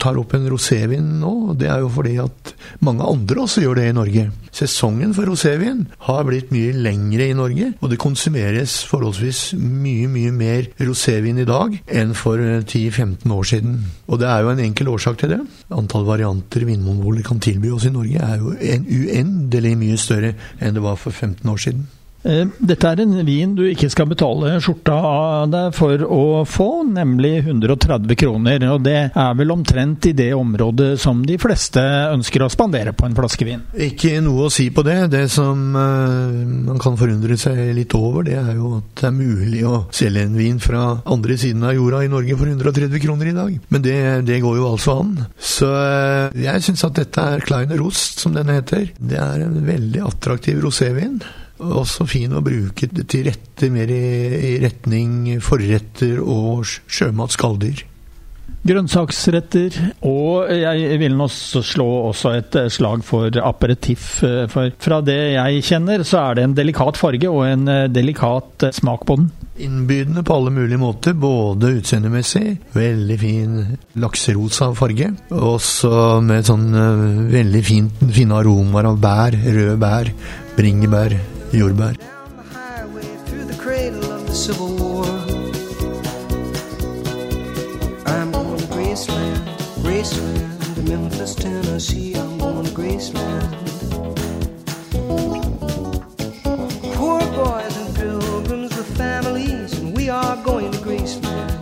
tar 0.00 0.18
opp 0.18 0.34
en 0.34 0.48
rosévin 0.50 1.04
nå, 1.20 1.54
det 1.58 1.68
er 1.70 1.84
jo 1.84 1.90
fordi 1.94 2.16
at 2.22 2.54
mange 2.82 3.06
andre 3.06 3.44
også 3.44 3.62
gjør 3.62 3.78
det 3.78 3.84
i 3.90 3.94
Norge. 3.94 4.24
Sesongen 4.50 5.12
for 5.14 5.30
rosévin 5.30 5.84
har 6.08 6.24
blitt 6.26 6.50
mye 6.50 6.74
lengre 6.74 7.28
i 7.30 7.36
Norge, 7.38 7.70
og 7.78 7.92
det 7.92 8.00
konsumeres 8.02 8.80
forholdsvis 8.90 9.52
mye, 9.60 10.08
mye 10.10 10.34
mer 10.34 10.66
rosévin 10.82 11.38
i 11.38 11.46
dag 11.48 11.78
enn 11.86 12.16
for 12.18 12.42
eh, 12.42 12.64
10-15 12.64 13.36
år 13.36 13.46
siden. 13.52 13.78
Og 14.10 14.18
det 14.22 14.30
er 14.30 14.42
jo 14.42 14.52
en 14.56 14.64
enkel 14.66 14.90
årsak 14.90 15.22
til 15.22 15.36
det. 15.36 15.40
Antall 15.70 16.08
varianter 16.08 16.66
Vinmonopolet 16.66 17.26
kan 17.26 17.42
tilby 17.42 17.70
oss 17.76 17.86
i 17.86 17.94
Norge 17.94 18.26
er 18.26 18.42
jo 18.42 18.56
en 18.58 18.90
uendelig 18.90 19.76
mye 19.78 20.00
større 20.00 20.34
enn 20.58 20.74
det 20.74 20.82
var 20.82 20.98
for 20.98 21.14
15 21.14 21.46
år 21.46 21.62
siden. 21.62 21.86
Eh, 22.22 22.46
Dette 22.58 22.90
er 22.90 23.00
en 23.04 23.14
vin 23.24 23.54
du 23.56 23.62
ikke 23.68 23.88
skal 23.92 24.08
betale 24.10 24.58
skjorta 24.60 24.96
av 24.96 25.50
deg 25.52 25.76
for 25.76 26.02
å 26.04 26.44
få, 26.48 26.68
nemlig 26.90 27.46
130 27.46 28.18
kroner. 28.20 28.66
Og 28.74 28.84
det 28.84 28.98
er 29.08 29.38
vel 29.38 29.54
omtrent 29.54 30.10
i 30.10 30.14
det 30.16 30.30
området 30.36 30.92
som 31.00 31.22
de 31.26 31.38
fleste 31.40 31.80
ønsker 32.10 32.44
å 32.44 32.50
spandere 32.52 32.92
på 32.96 33.08
en 33.08 33.16
flaske 33.16 33.46
vin. 33.48 33.64
Ikke 33.72 34.18
noe 34.24 34.48
å 34.48 34.52
si 34.52 34.68
på 34.74 34.84
det. 34.86 34.98
Det 35.14 35.24
som 35.32 35.76
eh, 35.76 36.36
man 36.68 36.80
kan 36.82 36.98
forundre 37.00 37.38
seg 37.40 37.62
litt 37.76 37.96
over, 37.96 38.26
det 38.28 38.36
er 38.40 38.52
jo 38.58 38.76
at 38.80 38.92
det 39.00 39.08
er 39.08 39.16
mulig 39.16 39.64
å 39.66 39.84
selge 39.94 40.26
en 40.26 40.36
vin 40.36 40.60
fra 40.62 40.84
andre 41.08 41.38
siden 41.40 41.64
av 41.66 41.76
jorda 41.76 42.04
i 42.04 42.12
Norge 42.12 42.36
for 42.36 42.52
130 42.52 43.04
kroner 43.04 43.32
i 43.32 43.36
dag. 43.36 43.58
Men 43.72 43.84
det, 43.84 43.98
det 44.28 44.42
går 44.44 44.60
jo 44.60 44.70
altså 44.74 45.00
an. 45.00 45.14
Så 45.40 45.70
eh, 45.72 46.40
jeg 46.44 46.66
syns 46.66 46.84
at 46.86 46.98
dette 47.00 47.28
er 47.34 47.46
Kleiner 47.46 47.80
Rost, 47.80 48.20
som 48.20 48.36
den 48.36 48.52
heter. 48.52 48.90
Det 49.00 49.20
er 49.20 49.46
en 49.46 49.62
veldig 49.64 50.04
attraktiv 50.10 50.60
rosévin. 50.64 51.22
Også 51.60 52.06
fin 52.08 52.32
å 52.36 52.42
bruke 52.44 52.88
til 53.04 53.26
rette 53.28 53.68
mer 53.72 53.90
i, 53.92 54.02
i 54.54 54.58
retning 54.62 55.38
forretter 55.44 56.18
og 56.24 56.64
sj- 56.64 56.80
sjømat, 57.00 57.36
skalldyr. 57.36 57.86
Grønnsaksretter, 58.60 59.72
og 60.04 60.50
jeg 60.52 60.98
vil 61.00 61.14
nå 61.16 61.26
slå 61.32 61.86
også 62.10 62.32
et 62.36 62.56
eh, 62.60 62.66
slag 62.72 63.00
for 63.06 63.32
aperitiff. 63.40 64.18
eh, 64.26 64.42
For 64.52 64.68
fra 64.84 64.98
det 65.06 65.16
jeg 65.32 65.62
kjenner, 65.64 66.04
så 66.04 66.20
er 66.26 66.36
det 66.36 66.44
en 66.44 66.56
delikat 66.58 66.98
farge 67.00 67.30
og 67.30 67.46
en 67.48 67.64
eh, 67.72 67.86
delikat 67.88 68.66
smak 68.76 69.06
på 69.08 69.16
den. 69.16 69.30
Innbydende 69.64 70.22
på 70.28 70.36
alle 70.36 70.52
mulige 70.52 70.80
måter, 70.80 71.16
både 71.16 71.72
utseendemessig, 71.78 72.58
veldig 72.76 73.18
fin 73.20 73.56
lakserosa 74.00 74.70
farge, 74.76 75.08
og 75.36 75.56
så 75.64 76.20
med 76.24 76.44
sånn 76.48 76.68
veldig 77.32 77.64
fint, 77.66 78.04
fine 78.12 78.38
aromaer 78.42 78.88
av 78.92 79.00
bær, 79.02 79.36
røde 79.40 79.76
bær, 79.82 80.12
bringebær, 80.56 81.16
jordbær. 81.58 81.94
Down 81.98 82.36
the 82.36 82.42
highway 82.54 83.10
through 83.26 83.44
the 83.44 83.58
cradle 83.62 84.12
of 84.12 84.26
the 84.26 84.34
Civil 84.34 84.76
War. 84.76 85.06
I'm 88.06 88.30
going 88.32 88.58
to 88.58 88.66
Graceland, 88.66 89.42
Graceland, 89.82 90.74
to 90.74 90.82
Memphis, 90.82 91.34
Tennessee. 91.34 92.14
I'm 92.14 92.38
going 92.38 92.66
to 92.66 92.72
Graceland. 92.72 93.50
Poor 96.94 97.20
boys 97.34 97.76
and 97.76 97.90
pilgrims 97.96 98.76
with 98.76 98.96
families, 98.96 99.72
and 99.78 99.96
we 99.96 100.08
are 100.08 100.36
going 100.44 100.70
to 100.70 100.78
Graceland. 100.78 101.58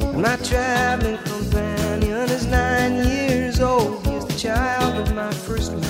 And 0.00 0.22
my 0.22 0.36
traveling 0.36 1.18
companion 1.18 2.28
is 2.30 2.46
nine 2.46 3.06
years 3.06 3.60
old. 3.60 4.04
He 4.06 4.14
is 4.14 4.24
the 4.24 4.38
child 4.38 4.94
of 4.98 5.14
my 5.14 5.32
first 5.32 5.72
marriage. 5.72 5.87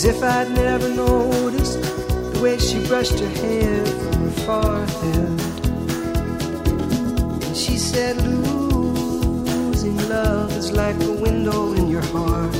As 0.00 0.06
if 0.06 0.22
I'd 0.22 0.50
never 0.52 0.88
noticed 0.88 1.82
the 1.82 2.40
way 2.42 2.56
she 2.56 2.82
brushed 2.86 3.20
her 3.20 3.28
hair 3.28 3.84
from 3.84 4.14
her 4.22 4.30
forehead. 4.46 5.40
And 7.44 7.54
she 7.54 7.76
said, 7.76 8.16
Losing 8.16 9.98
love 10.08 10.56
is 10.56 10.72
like 10.72 10.98
a 11.02 11.12
window 11.12 11.74
in 11.74 11.90
your 11.90 12.00
heart. 12.14 12.54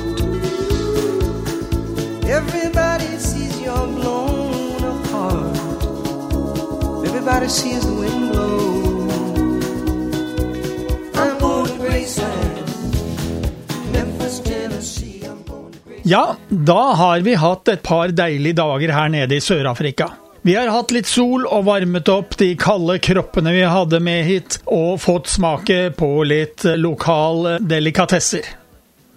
Everybody 2.28 3.16
sees 3.16 3.58
you're 3.58 3.86
blown 3.86 4.84
apart. 4.84 5.56
Everybody 7.06 7.48
sees 7.48 7.86
the 7.86 7.94
wind 7.94 8.32
blow. 8.32 8.69
Ja, 16.10 16.36
da 16.48 16.92
har 16.92 17.20
vi 17.20 17.34
hatt 17.34 17.68
et 17.68 17.82
par 17.82 18.08
deilige 18.08 18.56
dager 18.58 18.90
her 18.90 19.08
nede 19.08 19.36
i 19.36 19.40
Sør-Afrika. 19.40 20.08
Vi 20.42 20.56
har 20.56 20.66
hatt 20.74 20.90
litt 20.90 21.06
sol 21.06 21.44
og 21.46 21.68
varmet 21.68 22.08
opp 22.10 22.34
de 22.40 22.48
kalde 22.58 22.96
kroppene 22.98 23.52
vi 23.54 23.60
hadde 23.62 24.00
med 24.02 24.24
hit, 24.26 24.56
og 24.66 24.98
fått 24.98 25.30
smake 25.30 25.92
på 25.94 26.08
litt 26.26 26.64
lokal 26.82 27.60
delikatesser. 27.62 28.48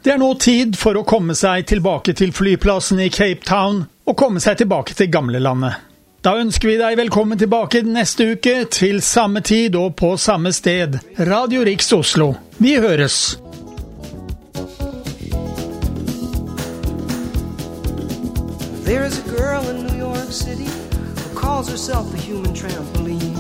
Det 0.06 0.14
er 0.14 0.22
nå 0.22 0.36
tid 0.38 0.78
for 0.78 1.00
å 1.00 1.06
komme 1.08 1.34
seg 1.34 1.66
tilbake 1.72 2.14
til 2.20 2.30
flyplassen 2.30 3.02
i 3.02 3.10
Cape 3.10 3.42
Town, 3.42 3.88
og 4.06 4.20
komme 4.20 4.44
seg 4.44 4.62
tilbake 4.62 4.94
til 4.94 5.10
gamlelandet. 5.10 5.82
Da 6.22 6.36
ønsker 6.44 6.76
vi 6.76 6.78
deg 6.78 7.00
velkommen 7.02 7.42
tilbake 7.42 7.82
neste 7.90 8.36
uke, 8.36 8.68
til 8.70 9.02
samme 9.02 9.42
tid 9.42 9.74
og 9.82 9.96
på 9.98 10.14
samme 10.22 10.54
sted. 10.54 11.02
Radio 11.18 11.66
Riks 11.66 11.90
Oslo. 11.98 12.36
Vi 12.62 12.78
høres! 12.78 13.24
There 18.94 19.06
is 19.06 19.18
a 19.26 19.28
girl 19.36 19.68
in 19.70 19.88
New 19.88 19.98
York 19.98 20.32
City 20.32 20.68
who 20.68 21.36
calls 21.36 21.68
herself 21.68 22.12
the 22.12 22.18
human 22.20 22.54
trampoline. 22.54 23.34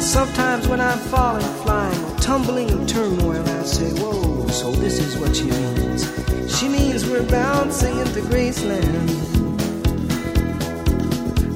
Sometimes 0.00 0.66
when 0.66 0.80
I'm 0.80 0.96
falling, 1.12 1.52
flying, 1.62 2.04
or 2.06 2.16
tumbling 2.20 2.70
in 2.70 2.86
turmoil, 2.86 3.46
I 3.46 3.64
say, 3.64 3.90
Whoa, 4.00 4.48
so 4.48 4.72
this 4.72 4.98
is 4.98 5.18
what 5.18 5.36
she 5.36 5.50
means. 5.50 6.08
She 6.58 6.70
means 6.70 7.06
we're 7.06 7.28
bouncing 7.28 7.98
into 7.98 8.22
Graceland. 8.30 9.10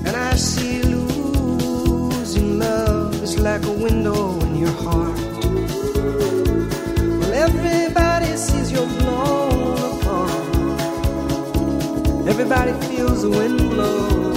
And 0.07 0.14
I 0.14 0.34
see 0.34 0.82
losing 0.82 2.59
love 2.59 3.14
is 3.22 3.38
like 3.38 3.64
a 3.64 3.72
window 3.72 4.16
Everybody 12.49 12.86
feels 12.86 13.22
the 13.22 13.30
wind 13.30 13.59
blow. 13.59 14.36